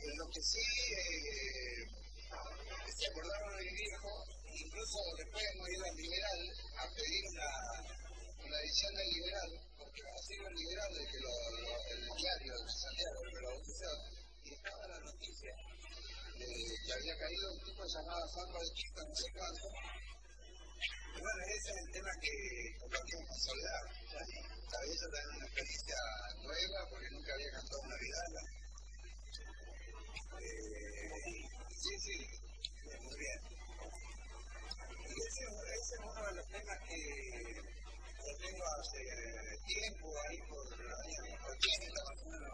Pero 0.00 0.12
lo 0.16 0.26
que 0.30 0.42
sí 0.42 0.60
eh, 0.60 1.88
se 2.92 3.06
acordaron 3.08 3.56
del 3.56 3.72
viejo, 3.72 4.10
incluso 4.52 4.98
después 5.16 5.44
hemos 5.54 5.68
ido 5.68 5.84
al 5.84 5.96
liberal 5.96 6.40
a 6.76 6.84
pedir 6.94 7.24
una, 7.32 7.50
una 8.44 8.56
edición 8.60 8.94
del 8.94 9.08
liberal, 9.08 9.50
porque 9.78 10.00
ha 10.04 10.18
sido 10.28 10.48
el 10.48 10.54
liberal 10.54 10.90
de 10.92 11.04
que 11.08 11.18
lo, 11.20 11.32
el 11.90 12.02
diario 12.16 12.52
de 12.52 12.70
Santiago, 12.70 13.18
que 13.24 13.40
lo 13.40 13.48
bautizó, 13.48 13.92
y 14.44 14.52
estaba 14.54 14.88
la 14.88 15.00
noticia 15.00 15.52
que 16.40 16.92
había 16.92 17.16
caído 17.16 17.52
un 17.52 17.60
tipo 17.64 17.84
llamado 17.84 18.28
Juan 18.28 18.52
Bautista, 18.52 19.02
no 19.04 19.14
sé 19.14 19.24
cuánto. 19.34 19.66
Bueno, 21.18 21.42
ese 21.48 21.70
es 21.70 21.76
el 21.76 21.90
tema 21.92 22.10
que 22.20 22.34
compartimos 22.78 23.26
con 23.26 23.38
Soledad. 23.40 23.84
Para 24.70 24.84
ella 24.86 25.06
también 25.10 25.36
una 25.36 25.46
experiencia 25.46 25.98
nueva, 26.44 26.78
porque 26.90 27.10
nunca 27.10 27.34
había 27.34 27.50
cantado 27.50 27.80
una 27.82 27.96
vidala. 27.96 28.42
Eh, 30.40 31.42
sí, 31.74 31.92
sí, 31.98 32.16
muy 33.02 33.16
bien. 33.18 33.40
Y 35.00 35.18
ese, 35.26 35.42
es 35.42 35.98
uno 35.98 36.22
de 36.26 36.34
los 36.38 36.46
temas 36.46 36.78
que 36.86 37.00
yo 38.20 38.32
tengo 38.38 38.64
hace 38.78 39.00
tiempo 39.66 40.06
ahí 40.28 40.38
por 40.46 40.64
los 40.78 40.98
años 41.00 41.24
80 41.40 41.98
más 42.06 42.18
o 42.20 42.30
menos. 42.30 42.50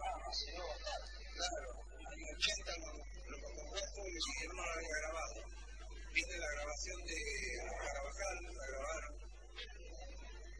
Claro, 1.36 1.70
años 2.08 2.30
80 2.36 2.72
lo 3.26 3.36
compuesto 3.42 4.00
y 4.06 4.48
no 4.48 4.54
lo 4.54 4.72
había 4.72 4.96
grabado. 5.04 5.56
Viene 6.16 6.38
la 6.38 6.50
grabación 6.50 6.96
de 7.04 7.18
Carabajal, 7.76 8.36
la 8.40 8.66
grabaron. 8.72 9.14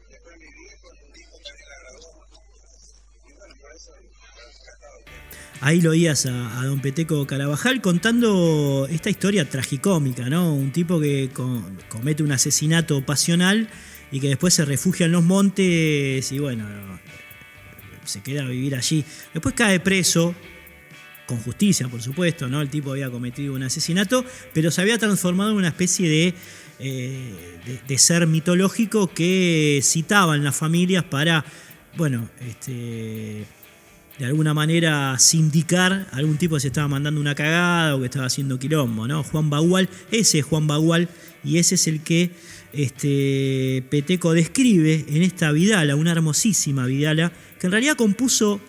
Después 0.07 0.37
mi 0.37 0.49
viejo, 0.53 0.87
mi 1.01 1.17
hijo 1.17 1.37
también 1.41 1.67
la 1.67 1.77
grabó. 1.81 2.09
Y 3.25 3.33
bueno, 3.33 3.53
por 3.57 3.66
eso, 3.66 3.66
por 3.66 3.66
eso 3.66 3.66
Ahí 5.59 5.81
lo 5.81 5.91
oías 5.91 6.27
a, 6.27 6.63
don 6.65 6.81
Peteco 6.81 7.25
Carabajal 7.25 7.81
contando 7.81 8.87
esta 8.91 9.09
historia 9.09 9.49
tragicómica, 9.49 10.29
¿no? 10.29 10.53
Un 10.53 10.71
tipo 10.71 10.99
que 10.99 11.29
comete 11.89 12.21
un 12.21 12.31
asesinato 12.31 13.03
pasional 13.03 13.67
y 14.11 14.19
que 14.19 14.29
después 14.29 14.53
se 14.53 14.65
refugia 14.65 15.07
en 15.07 15.13
los 15.13 15.23
montes 15.23 16.31
y 16.31 16.39
bueno, 16.39 16.65
se 18.05 18.21
queda 18.21 18.43
a 18.43 18.47
vivir 18.47 18.75
allí. 18.75 19.03
Después 19.33 19.55
cae 19.55 19.79
preso, 19.79 20.35
con 21.27 21.39
justicia, 21.39 21.87
por 21.89 22.01
supuesto, 22.01 22.47
¿no? 22.47 22.61
El 22.61 22.69
tipo 22.69 22.91
había 22.91 23.11
cometido 23.11 23.53
un 23.53 23.61
asesinato, 23.61 24.25
pero 24.53 24.71
se 24.71 24.81
había 24.81 24.97
transformado 24.97 25.51
en 25.51 25.57
una 25.57 25.67
especie 25.67 26.09
de, 26.09 26.33
eh, 26.79 27.33
de, 27.85 27.97
ser 27.97 28.25
mitológico 28.27 29.07
que 29.07 29.81
citaban 29.83 30.43
las 30.43 30.55
familias 30.55 31.03
para, 31.03 31.43
bueno, 31.97 32.29
este, 32.39 33.45
de 34.19 34.25
alguna 34.25 34.53
manera 34.53 35.17
sindicar 35.19 36.07
a 36.11 36.15
algún 36.17 36.37
tipo 36.37 36.55
que 36.55 36.61
se 36.61 36.67
estaba 36.67 36.87
mandando 36.87 37.21
una 37.21 37.35
cagada 37.35 37.95
o 37.95 37.99
que 37.99 38.05
estaba 38.05 38.25
haciendo 38.25 38.57
quilombo, 38.57 39.07
¿no? 39.07 39.23
Juan 39.23 39.49
Bagual, 39.49 39.89
ese 40.11 40.39
es 40.39 40.45
Juan 40.45 40.67
Bagual 40.67 41.07
y 41.43 41.57
ese 41.59 41.75
es 41.75 41.87
el 41.87 42.01
que 42.01 42.31
este, 42.73 43.83
Peteco 43.89 44.33
describe 44.33 45.05
en 45.09 45.21
esta 45.21 45.51
Vidala, 45.51 45.95
una 45.95 46.11
hermosísima 46.11 46.85
Vidala, 46.85 47.31
que 47.59 47.67
en 47.67 47.71
realidad 47.71 47.95
compuso 47.95 48.59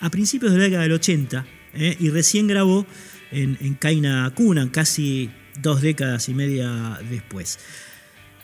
a 0.00 0.10
principios 0.10 0.52
de 0.52 0.58
la 0.58 0.64
década 0.64 0.82
del 0.82 0.92
80 0.92 1.46
¿eh? 1.74 1.96
y 2.00 2.10
recién 2.10 2.46
grabó 2.46 2.86
en, 3.30 3.58
en 3.60 3.74
Kaina 3.74 4.32
casi 4.72 5.30
dos 5.60 5.82
décadas 5.82 6.28
y 6.28 6.34
media 6.34 6.98
después. 7.08 7.58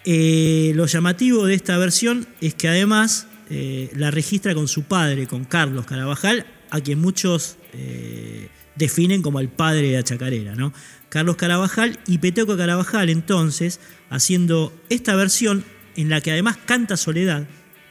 Eh, 0.05 0.73
lo 0.77 0.87
llamativo 0.87 1.47
de 1.47 1.55
esta 1.55 1.77
versión 1.79 2.27
es 2.41 2.55
que 2.55 2.69
además 2.69 3.27
eh, 3.49 3.91
la 3.95 4.11
registra 4.11 4.55
con 4.55 4.69
su 4.69 4.85
padre, 4.85 5.27
con 5.27 5.45
Carlos 5.45 5.87
Carabajal, 5.87 6.47
a 6.71 6.81
quien 6.81 7.01
muchos 7.01 7.57
eh, 7.73 8.49
definen 8.75 9.23
como 9.23 9.41
el 9.41 9.49
padre 9.49 9.91
de 9.91 9.97
la 9.97 10.03
chacarera. 10.03 10.55
¿no? 10.55 10.73
Carlos 11.09 11.37
Carabajal 11.37 11.99
y 12.07 12.19
Peteco 12.19 12.57
Carabajal 12.57 13.09
entonces 13.09 13.81
haciendo 14.11 14.73
esta 14.89 15.15
versión 15.15 15.65
en 15.97 16.09
la 16.09 16.21
que 16.21 16.33
además 16.33 16.57
canta 16.65 16.97
Soledad, 16.97 17.47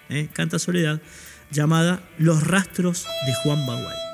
¿eh? 0.09 0.27
canta 0.33 0.59
Soledad, 0.59 1.01
llamada 1.51 2.03
Los 2.17 2.45
rastros 2.45 3.05
de 3.25 3.33
Juan 3.43 3.65
Bagual. 3.65 4.04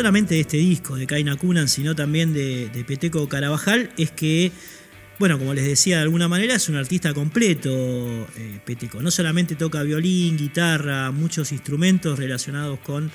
Solamente 0.00 0.34
de 0.34 0.40
este 0.40 0.56
disco 0.56 0.96
de 0.96 1.06
Kaina 1.06 1.36
Kunan, 1.36 1.68
sino 1.68 1.94
también 1.94 2.32
de, 2.32 2.70
de 2.70 2.84
Peteco 2.84 3.28
Carabajal, 3.28 3.90
es 3.98 4.10
que 4.10 4.50
bueno, 5.18 5.38
como 5.38 5.52
les 5.52 5.66
decía 5.66 5.96
de 5.96 6.02
alguna 6.04 6.26
manera, 6.26 6.54
es 6.54 6.70
un 6.70 6.76
artista 6.76 7.12
completo, 7.12 7.70
eh, 7.70 8.58
Peteco. 8.64 9.02
No 9.02 9.10
solamente 9.10 9.56
toca 9.56 9.82
violín, 9.82 10.38
guitarra, 10.38 11.10
muchos 11.10 11.52
instrumentos 11.52 12.18
relacionados 12.18 12.78
con 12.78 13.10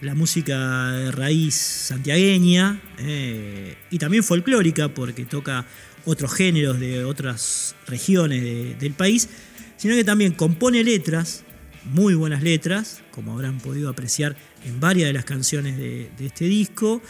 la 0.00 0.16
música 0.16 0.90
de 0.90 1.12
raíz 1.12 1.54
santiagueña 1.54 2.80
eh, 2.98 3.76
y 3.88 3.98
también 3.98 4.24
folclórica, 4.24 4.88
porque 4.88 5.24
toca 5.24 5.64
otros 6.04 6.34
géneros 6.34 6.80
de 6.80 7.04
otras 7.04 7.76
regiones 7.86 8.76
del 8.80 8.94
país, 8.94 9.28
sino 9.76 9.94
que 9.94 10.02
también 10.02 10.32
compone 10.32 10.82
letras, 10.82 11.44
muy 11.84 12.14
buenas 12.14 12.42
letras, 12.42 13.02
como 13.10 13.32
habrán 13.32 13.58
podido 13.58 13.88
apreciar 13.88 14.36
en 14.64 14.80
varias 14.80 15.08
de 15.08 15.12
las 15.12 15.24
canciones 15.24 15.76
de, 15.76 16.10
este 16.20 16.44
disco, 16.46 17.02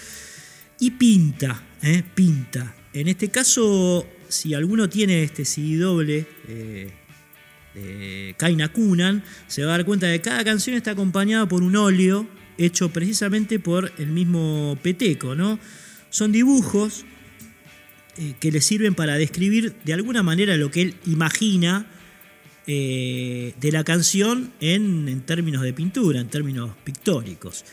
y 0.81 0.93
pinta, 0.93 1.63
eh, 1.83 2.03
pinta. 2.15 2.75
En 2.93 3.09
este 3.09 3.29
caso 3.29 4.07
si 4.29 4.55
alguno 4.55 4.89
tiene 4.89 5.23
este 5.23 5.45
CD 5.45 5.79
doble 5.79 6.27
eh, 6.49 6.91
de 7.75 8.35
Kaina 8.37 8.69
Kunan, 8.73 9.25
se 9.47 9.65
va 9.65 9.75
a 9.75 9.79
dar 9.79 9.87
cuenta 9.87 10.07
de 10.07 10.19
que 10.19 10.29
cada 10.29 10.45
canción 10.45 10.77
está 10.77 10.93
acompañada 10.93 11.49
por 11.49 11.63
un 11.63 11.77
óleo 11.77 12.27
hecho 12.59 12.91
precisamente 12.91 13.59
por 13.59 13.93
el 13.99 14.09
mismo 14.09 14.79
Peteco, 14.83 15.35
¿no? 15.35 15.59
Son 16.11 16.33
dibujos 16.33 17.05
eh, 18.17 18.35
que 18.41 18.51
le 18.51 18.61
sirven 18.61 18.95
para 18.95 19.17
describir 19.17 19.75
de 19.85 19.93
alguna 19.93 20.23
manera 20.23 20.57
lo 20.57 20.71
que 20.71 20.83
él 20.83 20.95
imagina 21.07 21.87
eh, 22.69 23.55
de 23.61 23.73
la 23.73 23.83
canción 23.83 24.53
en, 24.61 25.09
en 25.09 25.23
términos 25.23 25.63
de 25.63 25.73
pintura, 25.73 26.21
en 26.21 26.29
términos 26.29 26.71
pictóricos. 26.85 27.65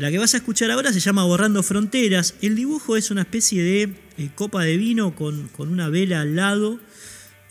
La 0.00 0.10
que 0.10 0.16
vas 0.16 0.32
a 0.32 0.38
escuchar 0.38 0.70
ahora 0.70 0.94
se 0.94 1.00
llama 1.00 1.24
Borrando 1.24 1.62
Fronteras. 1.62 2.34
El 2.40 2.56
dibujo 2.56 2.96
es 2.96 3.10
una 3.10 3.20
especie 3.20 3.62
de 3.62 3.82
eh, 4.16 4.30
copa 4.34 4.64
de 4.64 4.78
vino 4.78 5.14
con, 5.14 5.50
una 5.58 5.90
vela 5.90 6.22
al 6.22 6.36
lado 6.36 6.80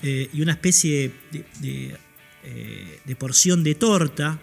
eh, 0.01 0.29
y 0.33 0.41
una 0.41 0.53
especie 0.53 1.11
de, 1.61 1.95
eh, 2.43 3.15
porción 3.19 3.63
de 3.63 3.75
torta. 3.75 4.39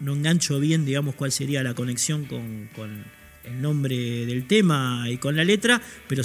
No, 0.00 0.14
engancho 0.14 0.58
bien, 0.58 0.86
digamos, 0.86 1.14
cuál 1.14 1.30
sería 1.30 1.62
la 1.62 1.74
conexión 1.74 2.24
con, 2.24 3.04
el 3.44 3.60
nombre 3.60 4.24
del 4.24 4.46
tema 4.46 5.04
y 5.10 5.18
con 5.18 5.36
la 5.36 5.44
letra, 5.44 5.82
pero 6.08 6.24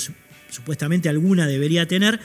supuestamente 0.50 1.10
alguna 1.10 1.46
debería 1.46 1.90
tener. 1.90 2.22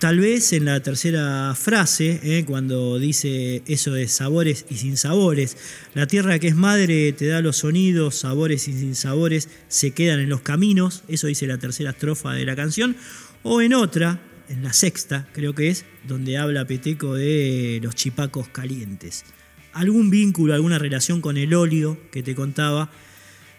Tal 0.00 0.18
vez 0.18 0.54
en 0.54 0.64
la 0.64 0.80
tercera 0.80 1.54
frase, 1.54 2.20
eh, 2.22 2.46
cuando 2.46 2.98
dice 2.98 3.62
eso 3.66 3.92
de 3.92 4.08
sabores 4.08 4.64
y 4.70 4.76
sin 4.76 4.96
sabores, 4.96 5.58
la 5.92 6.06
tierra 6.06 6.38
que 6.38 6.48
es 6.48 6.56
madre 6.56 7.12
te 7.12 7.26
da 7.26 7.42
los 7.42 7.58
sonidos, 7.58 8.14
sabores 8.14 8.66
y 8.66 8.72
sin 8.72 8.94
sabores 8.94 9.50
se 9.68 9.90
quedan 9.90 10.20
en 10.20 10.30
los 10.30 10.40
caminos, 10.40 11.02
eso 11.08 11.26
dice 11.26 11.46
la 11.46 11.58
tercera 11.58 11.90
estrofa 11.90 12.32
de 12.32 12.46
la 12.46 12.56
canción, 12.56 12.96
o 13.42 13.60
en 13.60 13.74
otra, 13.74 14.22
en 14.48 14.62
la 14.62 14.72
sexta 14.72 15.28
creo 15.34 15.54
que 15.54 15.68
es, 15.68 15.84
donde 16.08 16.38
habla 16.38 16.66
Peteco 16.66 17.12
de 17.12 17.80
los 17.82 17.94
chipacos 17.94 18.48
calientes. 18.48 19.26
Algún 19.74 20.08
vínculo, 20.08 20.54
alguna 20.54 20.78
relación 20.78 21.20
con 21.20 21.36
el 21.36 21.52
óleo 21.52 22.00
que 22.10 22.22
te 22.22 22.34
contaba, 22.34 22.90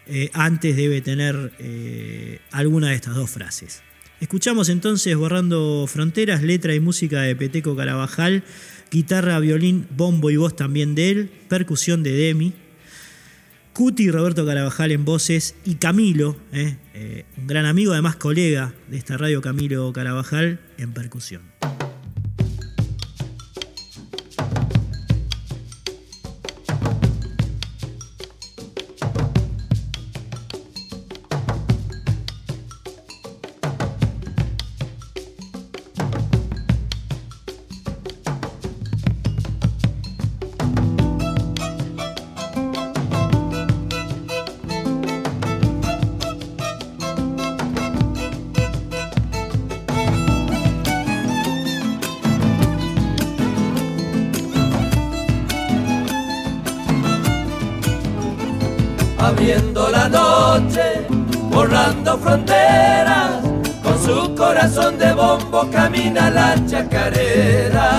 eh, 0.08 0.32
antes 0.34 0.76
debe 0.76 1.02
tener 1.02 1.54
eh, 1.60 2.40
alguna 2.50 2.90
de 2.90 2.96
estas 2.96 3.14
dos 3.14 3.30
frases. 3.30 3.84
Escuchamos 4.22 4.70
entonces 4.70 5.18
Borrando 5.18 5.88
Fronteras, 5.88 6.44
letra 6.44 6.76
y 6.76 6.80
música 6.80 7.22
de 7.22 7.36
Peteco 7.36 7.76
Carabajal, 7.76 8.44
guitarra, 8.92 9.40
violín, 9.40 9.88
bombo 9.98 10.30
y 10.30 10.38
voz 10.38 10.56
también 10.56 10.94
de 10.94 11.10
él, 11.10 11.32
percusión 11.50 12.04
de 12.04 12.12
Demi, 12.12 12.54
Cuti 13.74 14.12
Roberto 14.12 14.46
Carabajal 14.46 14.92
en 14.92 15.06
voces 15.06 15.56
y 15.66 15.76
Camilo, 15.76 16.38
eh, 16.54 16.78
eh, 16.94 17.26
un 17.36 17.48
gran 17.48 17.66
amigo, 17.66 17.94
además 17.94 18.16
colega 18.16 18.76
de 18.90 18.98
esta 18.98 19.18
radio 19.18 19.42
Camilo 19.42 19.92
Carabajal 19.92 20.60
en 20.78 20.94
percusión. 20.94 21.42
Abriendo 59.32 59.90
la 59.90 60.10
noche, 60.10 61.08
borrando 61.50 62.18
fronteras, 62.18 63.42
con 63.82 63.98
su 64.06 64.36
corazón 64.36 64.98
de 64.98 65.14
bombo 65.14 65.70
camina 65.72 66.30
la 66.30 66.56
chacarera. 66.66 67.90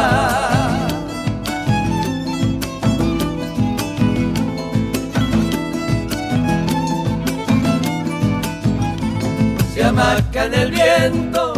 Se 9.74 9.82
amaca 9.84 10.44
en 10.46 10.54
el 10.54 10.70
viento, 10.70 11.54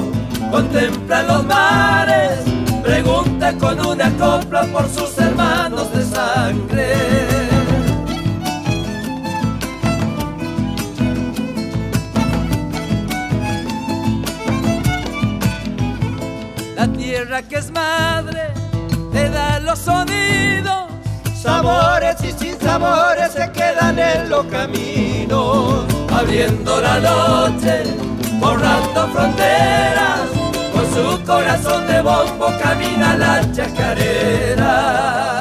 contempla 0.50 1.22
los 1.24 1.44
mares, 1.46 2.40
pregunta 2.82 3.52
con 3.54 3.84
una 3.84 4.08
copla 4.12 4.62
por 4.72 4.88
sus 4.88 5.18
hermanos 5.18 5.92
de 5.92 6.04
sangre. 6.04 7.13
Que 16.92 17.56
es 17.56 17.70
madre 17.70 18.52
te 19.10 19.30
da 19.30 19.58
los 19.60 19.78
sonidos, 19.78 20.84
sabores 21.34 22.16
y 22.22 22.32
sin 22.32 22.60
sabores 22.60 23.32
se 23.32 23.50
quedan 23.52 23.98
en 23.98 24.28
los 24.28 24.44
caminos, 24.46 25.86
abriendo 26.12 26.80
la 26.82 27.00
noche, 27.00 27.84
borrando 28.38 29.08
fronteras, 29.14 30.28
con 30.74 30.84
su 30.92 31.24
corazón 31.24 31.86
de 31.86 32.02
bombo 32.02 32.48
camina 32.62 33.16
la 33.16 33.52
chacarera. 33.52 35.33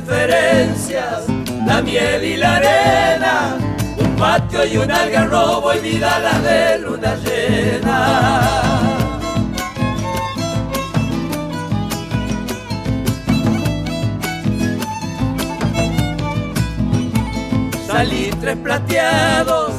Referencias, 0.00 1.24
la 1.66 1.80
miel 1.80 2.22
y 2.22 2.36
la 2.36 2.56
arena, 2.56 3.56
un 3.98 4.16
patio 4.16 4.66
y 4.66 4.76
un 4.76 4.90
algarrobo 4.90 5.72
y 5.72 5.78
vida 5.78 6.18
la 6.18 6.38
de 6.40 6.78
luna 6.80 7.14
llena. 7.24 8.50
Salitres 17.86 18.56
plateados, 18.56 19.72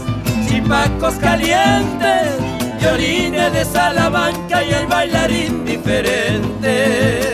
chipacos 0.47 1.13
calientes, 1.15 2.31
violines 2.79 3.53
de 3.53 3.65
Salamanca 3.65 4.63
y 4.63 4.71
el 4.71 4.87
bailarín 4.87 5.63
diferente. 5.63 7.26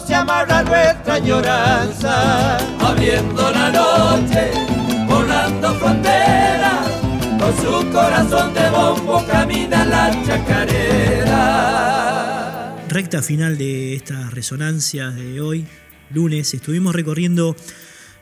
Se 0.00 0.14
amarra 0.14 0.62
nuestra 0.62 1.14
añoranza. 1.14 2.56
Abriendo 2.80 3.50
la 3.50 3.70
noche, 3.70 4.50
volando 5.06 5.74
fronteras, 5.74 6.88
con 7.38 7.56
su 7.56 7.90
corazón 7.90 8.54
de 8.54 8.70
bombo 8.70 9.24
camina 9.26 9.84
la 9.84 10.10
chacarera. 10.24 11.54
Recta 12.88 13.22
final 13.22 13.56
de 13.58 13.94
estas 13.94 14.32
resonancias 14.32 15.14
de 15.14 15.40
hoy, 15.40 15.66
lunes, 16.10 16.54
estuvimos 16.54 16.94
recorriendo 16.94 17.56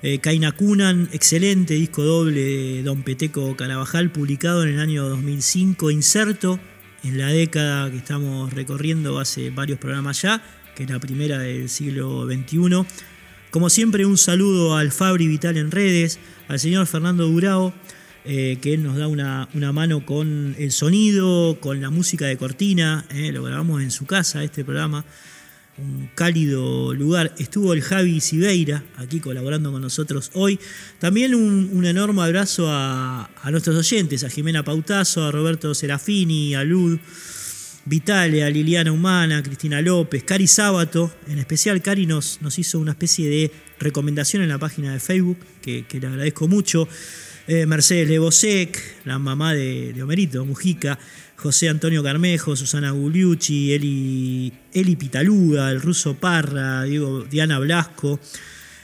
eh, 0.02 0.18
Kaina 0.18 0.52
Kunan, 0.52 1.08
excelente 1.12 1.74
disco 1.74 2.02
doble 2.02 2.40
de 2.40 2.82
Don 2.82 3.02
Peteco 3.02 3.56
Carabajal, 3.56 4.10
publicado 4.10 4.62
en 4.64 4.70
el 4.70 4.80
año 4.80 5.08
2005, 5.08 5.90
inserto 5.90 6.58
en 7.04 7.18
la 7.18 7.28
década 7.28 7.90
que 7.90 7.98
estamos 7.98 8.52
recorriendo 8.52 9.18
hace 9.18 9.50
varios 9.50 9.78
programas 9.78 10.22
ya, 10.22 10.42
que 10.74 10.84
es 10.84 10.90
la 10.90 10.98
primera 10.98 11.38
del 11.38 11.68
siglo 11.68 12.26
XXI. 12.26 12.86
Como 13.50 13.68
siempre, 13.68 14.06
un 14.06 14.16
saludo 14.16 14.76
al 14.76 14.92
Fabri 14.92 15.28
Vital 15.28 15.56
en 15.56 15.70
redes, 15.70 16.18
al 16.48 16.58
señor 16.58 16.86
Fernando 16.86 17.26
Durao, 17.26 17.74
eh, 18.24 18.58
que 18.62 18.72
él 18.74 18.82
nos 18.82 18.96
da 18.96 19.08
una, 19.08 19.48
mano 19.72 20.06
con 20.06 20.54
el 20.58 20.70
sonido, 20.70 21.58
con 21.60 21.80
la 21.80 21.90
música 21.90 22.26
de 22.26 22.36
cortina, 22.36 23.04
eh, 23.10 23.32
lo 23.32 23.42
grabamos 23.42 23.82
en 23.82 23.90
su 23.90 24.06
casa, 24.06 24.44
este 24.44 24.64
programa, 24.64 25.04
un 25.78 26.08
cálido 26.14 26.94
lugar. 26.94 27.34
Estuvo 27.38 27.72
el 27.72 27.82
Javi 27.82 28.20
Sibeira 28.20 28.84
aquí 28.96 29.20
colaborando 29.20 29.72
con 29.72 29.82
nosotros 29.82 30.30
hoy. 30.34 30.58
También 30.98 31.34
un, 31.34 31.84
enorme 31.84 32.22
abrazo 32.22 32.66
a, 32.68 33.28
nuestros 33.50 33.76
oyentes, 33.76 34.22
a 34.24 34.30
Jimena 34.30 34.64
Pautazo, 34.64 35.24
a 35.24 35.32
Roberto 35.32 35.74
Serafini, 35.74 36.54
a 36.54 36.64
Lud, 36.64 36.98
Vitale, 37.84 38.44
a 38.44 38.50
Liliana 38.50 38.92
Humana, 38.92 39.42
Cristina 39.42 39.80
López, 39.80 40.22
Cari 40.24 40.46
Sábato. 40.46 41.12
En 41.28 41.38
especial, 41.38 41.82
Cari 41.82 42.06
nos, 42.06 42.40
nos 42.40 42.58
hizo 42.58 42.78
una 42.78 42.92
especie 42.92 43.28
de 43.28 43.50
recomendación 43.78 44.42
en 44.42 44.48
la 44.48 44.58
página 44.58 44.92
de 44.92 45.00
Facebook, 45.00 45.38
que, 45.60 45.84
le 45.90 46.06
agradezco 46.06 46.48
mucho. 46.48 46.88
Eh, 47.48 47.66
Mercedes 47.66 48.08
Lebosec, 48.08 48.78
la 49.04 49.18
mamá 49.18 49.52
de, 49.52 49.92
de 49.92 50.40
Mujica. 50.44 50.98
José 51.42 51.68
Antonio 51.68 52.04
Carmejo, 52.04 52.54
Susana 52.54 52.92
Gugliucci, 52.92 53.72
Eli, 53.72 54.52
Eli 54.72 54.94
Pitaluga, 54.94 55.72
el 55.72 55.82
ruso 55.82 56.14
Parra, 56.14 56.84
Diego, 56.84 57.24
Diana 57.24 57.58
Blasco, 57.58 58.20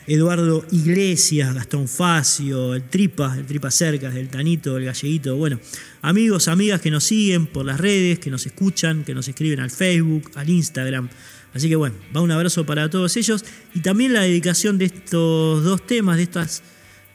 Eduardo 0.09 0.65
Iglesias, 0.73 1.55
Gastón 1.55 1.87
Facio, 1.87 2.75
el 2.75 2.83
Tripa, 2.85 3.37
el 3.37 3.45
Tripa 3.45 3.71
Cercas, 3.71 4.17
el 4.17 4.31
Tanito, 4.31 4.79
el 4.79 4.87
Galleguito, 4.87 5.37
bueno, 5.37 5.61
amigos, 6.01 6.49
amigas 6.49 6.81
que 6.81 6.91
nos 6.91 7.05
siguen 7.05 7.47
por 7.47 7.67
las 7.67 7.79
redes, 7.79 8.19
que 8.19 8.31
nos 8.31 8.47
escuchan, 8.47 9.05
que 9.05 9.15
nos 9.15 9.29
escriben 9.29 9.61
al 9.61 9.71
Facebook, 9.71 10.31
al 10.35 10.49
Instagram. 10.49 11.11
Así 11.53 11.69
que 11.69 11.77
bueno, 11.77 11.95
va 12.17 12.23
un 12.23 12.31
abrazo 12.31 12.65
para 12.65 12.89
todos 12.89 13.19
ellos 13.19 13.45
y 13.75 13.81
también 13.81 14.15
la 14.15 14.23
dedicación 14.23 14.79
de 14.79 14.87
estos 14.87 15.63
dos 15.63 15.87
temas, 15.87 16.17
de 16.17 16.23
estas 16.23 16.63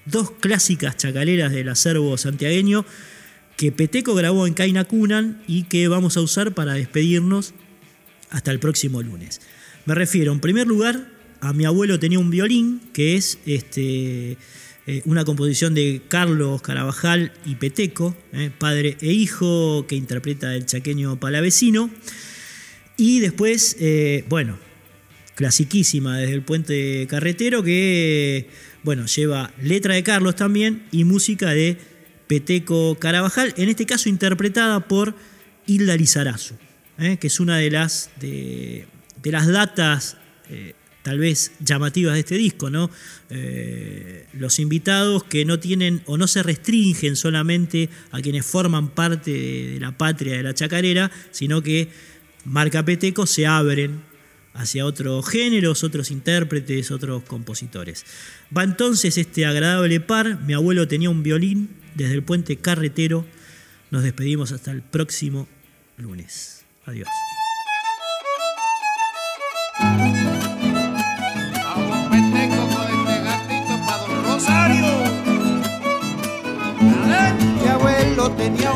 dos 0.06 0.30
clásicas 0.30 0.96
chacaleras 0.96 1.52
del 1.52 1.70
acervo 1.70 2.16
santiagueño 2.16 2.86
que 3.58 3.72
Peteco 3.72 4.14
grabó 4.14 4.46
en 4.46 4.54
Kaina 4.54 4.84
Kunan 4.84 5.42
y 5.48 5.64
que 5.64 5.88
vamos 5.88 6.16
a 6.16 6.22
usar 6.22 6.54
para 6.54 6.74
despedirnos 6.74 7.56
hasta 8.30 8.52
el 8.52 8.60
próximo 8.60 9.02
lunes. 9.02 9.42
Me 9.86 9.96
refiero, 9.96 10.32
en 10.32 10.40
primer 10.40 10.68
lugar, 10.68 11.13
a 11.44 11.52
mi 11.52 11.66
abuelo 11.66 12.00
tenía 12.00 12.20
un 12.20 12.30
violín, 12.30 12.80
que 12.94 13.16
es 13.16 13.38
este, 13.46 14.38
eh, 14.88 15.02
una 15.04 15.26
composición 15.26 15.74
de 15.74 16.02
Carlos 16.08 16.62
Carabajal 16.62 17.34
y 17.46 17.56
Peteco, 17.56 18.16
eh, 18.32 18.50
padre 18.58 18.96
e 19.02 19.12
hijo, 19.12 19.86
que 19.86 19.96
interpreta 19.96 20.56
el 20.56 20.66
chaqueño 20.66 21.20
palavecino. 21.20 21.90
Y 22.96 23.20
después, 23.20 23.76
eh, 23.82 24.24
bueno, 24.30 24.58
clasiquísima 25.36 26.18
desde 26.18 26.34
el 26.34 26.44
puente 26.44 27.08
carretero, 27.10 27.62
que 27.62 28.48
bueno, 28.84 29.06
lleva 29.06 29.52
letra 29.62 29.96
de 29.96 30.04
Carlos 30.04 30.38
también 30.38 30.86
y 30.94 31.04
música 31.04 31.50
de 31.50 31.78
Peteco 32.28 32.96
Carabajal, 32.96 33.54
en 33.58 33.68
este 33.68 33.86
caso 33.86 34.08
interpretada 34.08 34.88
por 34.88 35.14
Hilda 35.68 35.98
Lizarazu, 35.98 36.56
que 36.98 37.28
es 37.28 37.40
una 37.42 37.58
de 37.58 37.70
las, 37.70 38.12
de, 38.22 38.86
las 39.24 39.48
datas 39.48 40.18
tal 41.04 41.20
vez 41.20 41.52
llamativas 41.60 42.16
de 42.16 42.22
este 42.22 42.36
disco, 42.36 42.70
¿no? 42.70 42.90
Eh, 43.30 44.26
los 44.34 44.58
invitados 44.60 45.24
que 45.26 45.46
no 45.46 45.60
tienen 45.60 46.02
o 46.06 46.18
no 46.18 46.28
se 46.28 46.42
restringen 46.42 47.16
solamente 47.16 47.90
a 48.12 48.22
quienes 48.22 48.46
forman 48.46 48.90
parte 48.90 49.32
de, 49.32 49.80
la 49.80 49.96
patria 49.98 50.38
de 50.38 50.44
la 50.44 50.54
chacarera, 50.54 51.12
sino 51.32 51.62
que 51.62 51.90
marca 52.46 52.84
Peteco 52.84 53.28
se 53.28 53.46
abren 53.46 54.02
hacia 54.54 54.86
otros 54.86 55.28
géneros, 55.28 55.84
otros 55.84 56.10
intérpretes, 56.10 56.90
otros 56.90 57.24
compositores. 57.24 58.06
Va 58.56 58.64
entonces 58.64 59.18
este 59.18 59.46
agradable 59.46 60.00
par, 60.00 60.42
mi 60.42 60.54
abuelo 60.54 60.88
tenía 60.88 61.10
un 61.10 61.22
violín, 61.22 61.70
desde 61.96 62.14
el 62.14 62.24
puente 62.24 62.58
carretero 62.58 63.26
nos 63.92 64.04
despedimos 64.04 64.52
hasta 64.52 64.72
el 64.72 64.82
próximo 64.82 65.48
lunes. 65.98 66.64
Adiós. 66.86 67.08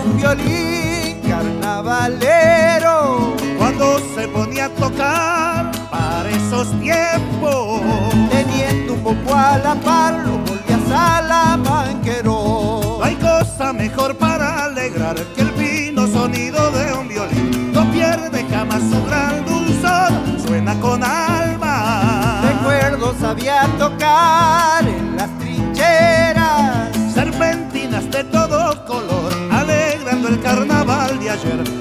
Un 0.08 0.18
violín 0.18 1.22
carnavalero 1.28 3.36
cuando 3.58 3.99
se 4.16 4.28
ponía 4.28 4.66
a 4.66 4.70
tocar 4.70 5.72
para 5.91 6.30
esos 6.30 6.68
tiempos. 6.80 7.82
Teniendo 8.30 8.93
un 8.93 9.03
poco 9.03 9.36
a 9.36 9.58
la 9.58 9.76
par, 9.76 10.14
lo 10.26 10.38
volvía 10.39 10.80
salamanquero 10.89 12.99
hay 13.03 13.16
cosa 13.16 13.74
mejor 13.74 14.16
para 14.18 14.66
alegrar 14.66 15.16
que 15.36 15.41
el 15.41 15.51
fino 15.51 16.08
sonido 16.08 16.72
de 16.72 16.93
un 16.93 17.08
violín. 17.08 17.72
No 17.74 17.89
pierde 17.91 18.45
jamás 18.49 18.82
su 18.82 19.05
gran 19.05 19.45
dulzor, 19.45 20.12
suena 20.45 20.80
con 20.80 21.03
alma. 21.03 22.41
Recuerdo 22.43 23.14
sabía 23.20 23.68
tocar 23.78 24.88
en 24.88 25.16
las 25.16 25.30
trincheras. 25.38 26.89
Serpentinas 27.14 27.66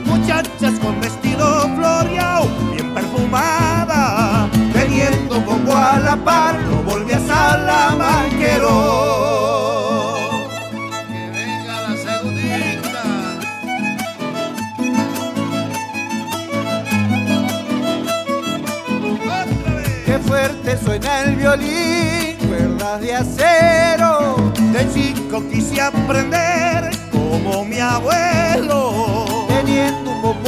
Muchachas 0.04 0.78
con 0.80 1.00
vestido 1.00 1.62
floreado, 1.76 2.46
bien 2.72 2.92
perfumada. 2.92 4.48
Teniendo 4.72 5.40
poco 5.44 5.74
a 5.74 5.98
la 5.98 6.16
par, 6.16 6.58
lo 6.60 6.82
volví 6.82 7.12
a 7.12 7.20
Salamanquero. 7.20 9.16
fuerte 20.26 20.76
suena 20.84 21.22
el 21.22 21.36
violín, 21.36 22.36
cuerdas 22.48 23.00
de 23.00 23.14
acero. 23.14 24.36
De 24.72 24.92
chico 24.92 25.42
quise 25.48 25.80
aprender 25.80 26.90
como 27.12 27.64
mi 27.64 27.78
abuelo. 27.78 29.15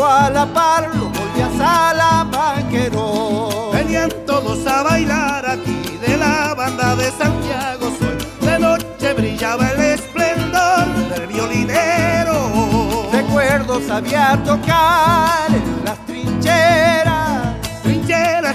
A 0.00 0.30
la 0.30 0.46
par, 0.46 0.88
lo 0.94 1.10
volví 1.10 1.40
a 1.40 1.50
salamanquero. 1.58 3.70
Venían 3.72 4.10
todos 4.26 4.64
a 4.66 4.82
bailar 4.82 5.44
aquí 5.44 5.98
de 6.00 6.16
la 6.16 6.54
banda 6.54 6.96
de 6.96 7.10
Santiago. 7.10 7.92
Soy 7.98 8.16
de 8.48 8.58
noche 8.58 9.12
brillaba 9.14 9.68
el 9.70 9.80
esplendor 9.80 10.86
del 11.10 11.26
violinero. 11.26 13.10
Recuerdo 13.12 13.80
sabía 13.86 14.42
tocar 14.44 15.50
en 15.50 15.84
las 15.84 15.98
trincheras 16.06 17.38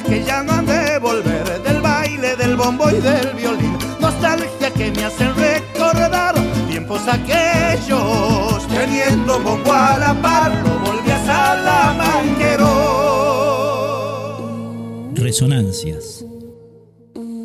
que 0.08 0.24
ya 0.24 0.44
no 0.44 0.54
han 0.54 0.66
de 0.66 0.98
volver 1.00 1.62
del 1.62 1.82
baile, 1.82 2.36
del 2.36 2.56
bombo 2.56 2.90
y 2.90 3.00
del 3.00 3.34
violín. 3.34 3.78
Nostalgia 4.00 4.72
que 4.72 4.92
me 4.92 5.06
hacen 5.06 5.34
recordar 5.36 6.36
tiempos 6.70 7.02
aquellos. 7.08 8.68
Teniendo 8.68 9.40
bombo 9.40 9.72
a 9.72 9.98
la 9.98 10.14
par, 10.16 10.52
lo 10.64 10.80
volví 10.80 11.12
Resonancias. 15.16 16.26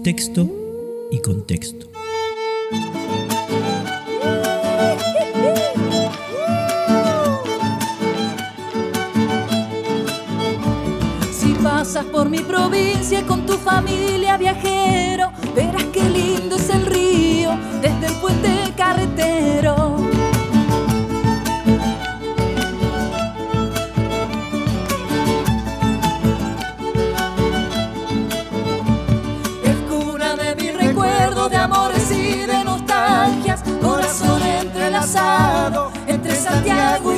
Texto 0.02 0.48
y 1.10 1.20
contexto. 1.20 1.88
por 12.12 12.28
mi 12.28 12.40
provincia 12.40 13.24
con 13.24 13.46
tu 13.46 13.54
familia 13.54 14.27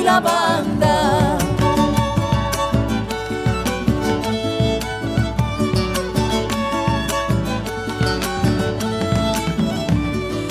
la 0.03 0.19
banda. 0.19 1.37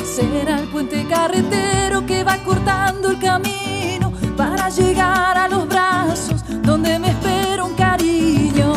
Será 0.05 0.61
el 0.61 0.69
puente 0.69 1.07
carretero 1.07 2.07
que 2.07 2.25
va 2.25 2.37
cortando 2.39 3.11
el 3.11 3.19
camino 3.19 4.13
para 4.37 4.69
llegar 4.69 5.37
a 5.37 5.49
los 5.49 5.67
brazos 5.69 6.45
donde 6.63 6.99
me 6.99 7.09
espera 7.09 7.65
un 7.65 7.75
cariño. 7.75 8.73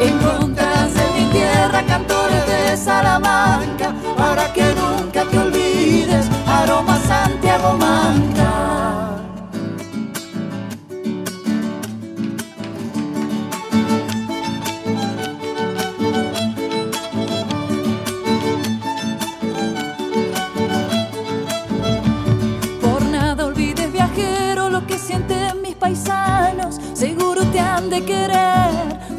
Encontrarás 0.00 0.92
en 0.96 1.10
mi 1.18 1.32
tierra 1.32 1.82
cantores 1.86 2.46
de 2.46 2.76
Salamanca 2.76 3.94
para 4.16 4.52
que 4.52 4.64
nunca 4.74 5.24
te 5.24 5.38
olvides, 5.38 6.26
aroma 6.46 6.98
Santiago 7.00 7.76
Manta. 7.78 8.81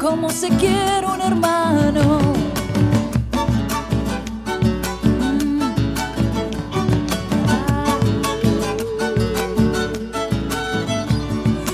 Como 0.04 0.28
se 0.28 0.48
quiere 0.50 1.06
un 1.06 1.20
hermano. 1.20 2.20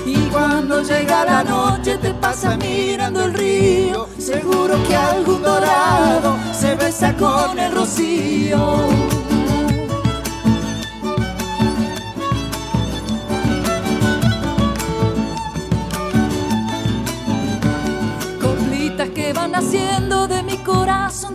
Y 0.05 0.15
cuando 0.31 0.81
llega 0.81 1.25
la 1.25 1.43
noche 1.43 1.97
te 1.97 2.13
pasa 2.13 2.55
mirando 2.55 3.25
el 3.25 3.33
río, 3.33 4.07
seguro 4.17 4.81
que 4.87 4.95
algún 4.95 5.41
dorado 5.41 6.37
se 6.53 6.75
besa 6.75 7.13
con 7.17 7.59
el 7.59 7.73
rocío. 7.73 9.10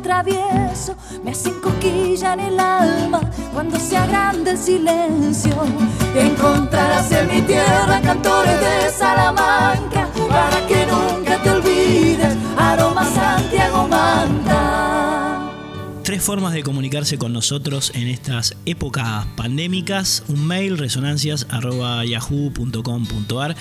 Travieso 0.07 0.97
me 1.25 1.33
hacen 1.33 1.61
coquilla 1.61 2.35
en 2.35 2.41
el 2.41 2.61
alma 2.61 3.21
cuando 3.53 3.81
se 3.81 3.97
agranda 3.97 4.53
el 4.53 4.59
silencio. 4.59 5.51
Encontrarás 6.15 7.11
en 7.11 7.27
mi 7.27 7.43
tierra 7.43 8.01
cantores 8.03 8.61
de 8.61 8.89
Salamanca 8.97 10.09
para 10.29 10.65
que 10.69 10.87
nunca 10.87 11.43
te 11.43 11.51
olvides, 11.51 12.37
aroma 12.57 13.05
Santiago 13.05 13.89
Manta. 13.89 15.51
Tres 16.05 16.23
formas 16.23 16.53
de 16.53 16.63
comunicarse 16.63 17.19
con 17.19 17.33
nosotros 17.33 17.91
en 17.97 18.07
estas 18.07 18.55
épocas 18.65 19.27
pandémicas. 19.37 20.23
Un 20.29 20.47
mail, 20.47 20.79
resonancias.yahoo.com.ar. 20.79 23.57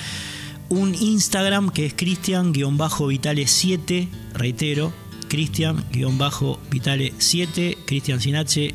Un 0.70 0.94
Instagram 0.94 1.72
que 1.72 1.88
es 1.88 1.96
cristian-vitale7, 1.96 4.10
reitero, 4.34 4.94
Cristian-Vitale7, 5.36 7.78
Cristian 7.86 8.22
sin 8.22 8.38
H, 8.38 8.74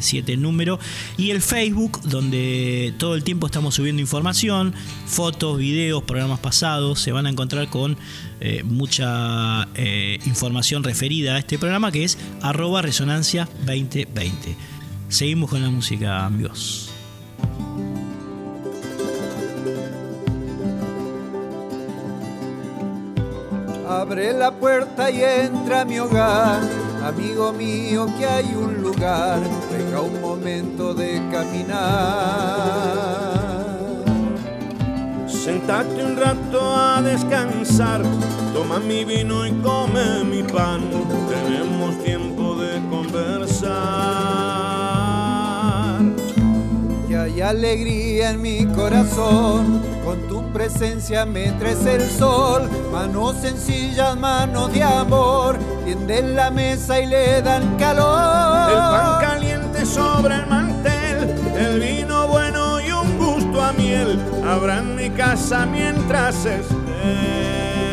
7 0.00 0.36
número. 0.36 0.78
Y 1.16 1.30
el 1.30 1.40
Facebook, 1.40 2.02
donde 2.02 2.92
todo 2.98 3.14
el 3.14 3.24
tiempo 3.24 3.46
estamos 3.46 3.74
subiendo 3.74 4.02
información, 4.02 4.74
fotos, 5.06 5.56
videos, 5.58 6.02
programas 6.02 6.40
pasados. 6.40 7.00
Se 7.00 7.12
van 7.12 7.24
a 7.24 7.30
encontrar 7.30 7.70
con 7.70 7.96
eh, 8.40 8.62
mucha 8.62 9.66
eh, 9.74 10.18
información 10.26 10.84
referida 10.84 11.36
a 11.36 11.38
este 11.38 11.58
programa 11.58 11.90
que 11.90 12.04
es 12.04 12.18
arroba 12.42 12.82
resonancia 12.82 13.48
2020. 13.64 14.54
Seguimos 15.08 15.48
con 15.48 15.62
la 15.62 15.70
música, 15.70 16.26
amigos. 16.26 16.91
Abre 24.12 24.34
la 24.34 24.50
puerta 24.50 25.10
y 25.10 25.24
entra 25.24 25.80
a 25.80 25.84
mi 25.86 25.98
hogar, 25.98 26.60
amigo 27.02 27.50
mío, 27.54 28.06
que 28.18 28.26
hay 28.26 28.54
un 28.54 28.82
lugar, 28.82 29.40
deja 29.70 30.02
un 30.02 30.20
momento 30.20 30.92
de 30.92 31.14
caminar. 31.32 31.80
Sentate 35.26 36.04
un 36.04 36.18
rato 36.18 36.60
a 36.60 37.00
descansar, 37.00 38.02
toma 38.52 38.80
mi 38.80 39.02
vino 39.06 39.46
y 39.46 39.52
come 39.62 40.24
mi 40.24 40.42
pan, 40.42 40.82
tenemos 41.30 41.96
tiempo 42.04 42.54
de 42.56 42.86
conversar. 42.90 44.61
Hay 47.32 47.40
alegría 47.40 48.32
en 48.32 48.42
mi 48.42 48.66
corazón, 48.66 49.80
con 50.04 50.28
tu 50.28 50.52
presencia 50.52 51.24
me 51.24 51.50
traes 51.52 51.86
el 51.86 52.06
sol, 52.10 52.68
manos 52.92 53.36
sencillas, 53.40 54.18
manos 54.18 54.70
de 54.70 54.82
amor, 54.82 55.56
tienden 55.86 56.36
la 56.36 56.50
mesa 56.50 57.00
y 57.00 57.06
le 57.06 57.40
dan 57.40 57.78
calor. 57.78 58.70
El 58.70 58.76
pan 58.76 59.20
caliente 59.22 59.86
sobre 59.86 60.34
el 60.34 60.46
mantel, 60.46 61.34
el 61.56 61.80
vino 61.80 62.28
bueno 62.28 62.78
y 62.82 62.92
un 62.92 63.16
gusto 63.16 63.62
a 63.62 63.72
miel, 63.72 64.20
habrá 64.46 64.80
en 64.80 64.94
mi 64.94 65.08
casa 65.08 65.64
mientras 65.64 66.44
estés. 66.44 67.91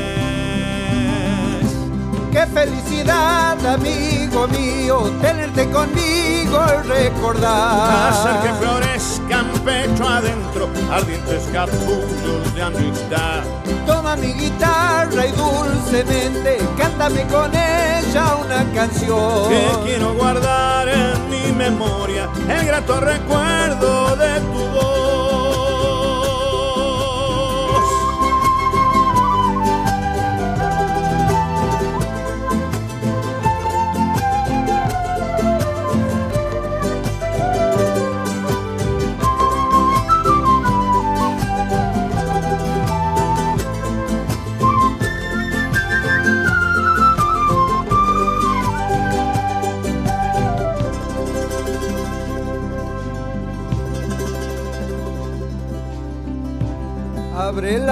Qué 2.39 2.45
felicidad, 2.45 3.57
amigo 3.65 4.47
mío, 4.47 5.11
tenerte 5.21 5.69
conmigo 5.71 6.57
y 6.69 6.87
recordar. 6.87 8.13
Hacer 8.13 8.41
que 8.41 8.53
florezcan 8.53 9.45
pecho 9.65 10.07
adentro, 10.07 10.69
ardientes 10.89 11.43
capullos 11.51 12.55
de 12.55 12.61
amistad. 12.61 13.43
Toma 13.85 14.15
mi 14.15 14.31
guitarra 14.31 15.25
y 15.25 15.31
dulcemente 15.33 16.59
cántame 16.77 17.27
con 17.27 17.51
ella 17.53 18.35
una 18.37 18.63
canción. 18.73 19.49
Que 19.49 19.67
quiero 19.83 20.13
guardar 20.13 20.87
en 20.87 21.29
mi 21.29 21.51
memoria 21.51 22.29
el 22.47 22.65
grato 22.65 23.01
recuerdo 23.01 24.15
de 24.15 24.39
tu 24.39 24.65
voz. 24.69 25.38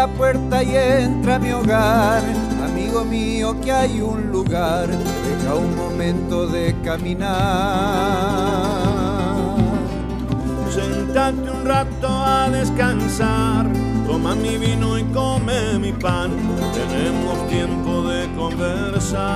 La 0.07 0.13
puerta 0.17 0.63
y 0.63 0.75
entra 0.75 1.35
a 1.35 1.39
mi 1.39 1.51
hogar, 1.51 2.23
amigo 2.63 3.03
mío, 3.03 3.59
que 3.61 3.71
hay 3.71 4.01
un 4.01 4.31
lugar, 4.31 4.87
deja 4.87 5.55
un 5.55 5.75
momento 5.75 6.47
de 6.47 6.75
caminar. 6.83 7.27
Sentate 10.69 11.49
un 11.49 11.65
rato 11.65 12.07
a 12.07 12.49
descansar, 12.49 13.67
toma 14.05 14.35
mi 14.35 14.57
vino 14.57 14.97
y 14.97 15.03
come 15.05 15.79
mi 15.79 15.91
pan, 15.91 16.31
tenemos 16.73 17.47
tiempo 17.47 18.03
de 18.03 18.27
conversar. 18.35 19.27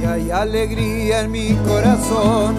Y 0.00 0.04
hay 0.04 0.30
alegría 0.30 1.20
en 1.22 1.30
mi 1.30 1.54
corazón, 1.66 2.54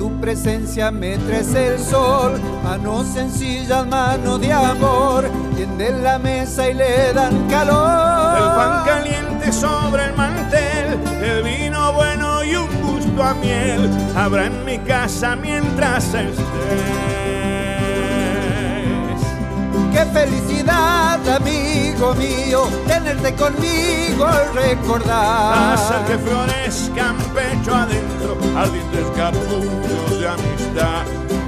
tu 0.00 0.10
presencia 0.18 0.90
me 0.90 1.18
traes 1.18 1.54
el 1.54 1.78
sol, 1.78 2.40
manos 2.64 3.06
sencillas, 3.08 3.86
manos 3.86 4.40
de 4.40 4.50
amor, 4.50 5.28
tienden 5.54 6.02
la 6.02 6.18
mesa 6.18 6.70
y 6.70 6.72
le 6.72 7.12
dan 7.12 7.46
calor. 7.50 8.38
El 8.38 8.48
pan 8.56 8.84
caliente 8.86 9.52
sobre 9.52 10.06
el 10.06 10.14
mantel, 10.14 10.98
el 11.22 11.42
vino 11.42 11.92
bueno 11.92 12.42
y 12.42 12.56
un 12.56 12.70
gusto 12.80 13.22
a 13.22 13.34
miel, 13.34 13.90
habrá 14.16 14.46
en 14.46 14.64
mi 14.64 14.78
casa 14.78 15.36
mientras 15.36 16.14
estés. 16.14 16.38
Qué 19.92 20.06
felicidad, 20.14 21.20
amigo 21.28 22.14
mío, 22.14 22.68
tenerte 22.86 23.34
conmigo 23.34 24.26
y 24.30 24.56
recordar. 24.56 25.74
Hacer 25.74 26.06
que 26.06 26.16
florezcan 26.16 27.16
pecho 27.34 27.74
adentro, 27.74 27.99
ardientes 28.60 29.06
capullos 29.16 30.20
de 30.20 30.28
amistad. 30.28 31.04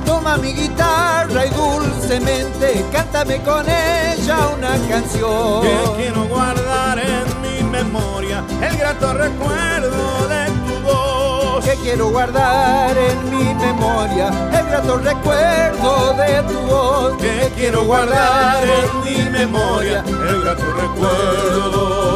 Toma 0.07 0.39
mi 0.39 0.53
guitarra 0.53 1.47
y 1.47 1.51
dulcemente 1.51 2.85
cántame 2.91 3.39
con 3.43 3.65
ella 3.69 4.49
una 4.57 4.79
canción. 4.89 5.63
Que 5.63 5.77
quiero 5.97 6.25
guardar 6.25 6.99
en 6.99 7.43
mi 7.43 7.71
memoria 7.71 8.43
el 8.63 8.77
grato 8.79 9.13
recuerdo 9.13 10.29
de 10.29 10.47
tu 10.67 10.81
voz. 10.87 11.65
Que 11.65 11.75
quiero 11.83 12.09
guardar 12.11 12.97
en 12.97 13.31
mi 13.31 13.55
memoria 13.55 14.29
el 14.59 14.67
grato 14.67 14.97
recuerdo 14.97 16.15
de 16.15 16.43
tu 16.51 16.61
voz. 16.61 17.17
Que 17.19 17.53
quiero 17.55 17.85
guardar 17.85 18.65
en 18.65 19.05
mi 19.05 19.31
memoria 19.31 20.03
el 20.07 20.41
grato 20.43 20.65
recuerdo 20.73 22.13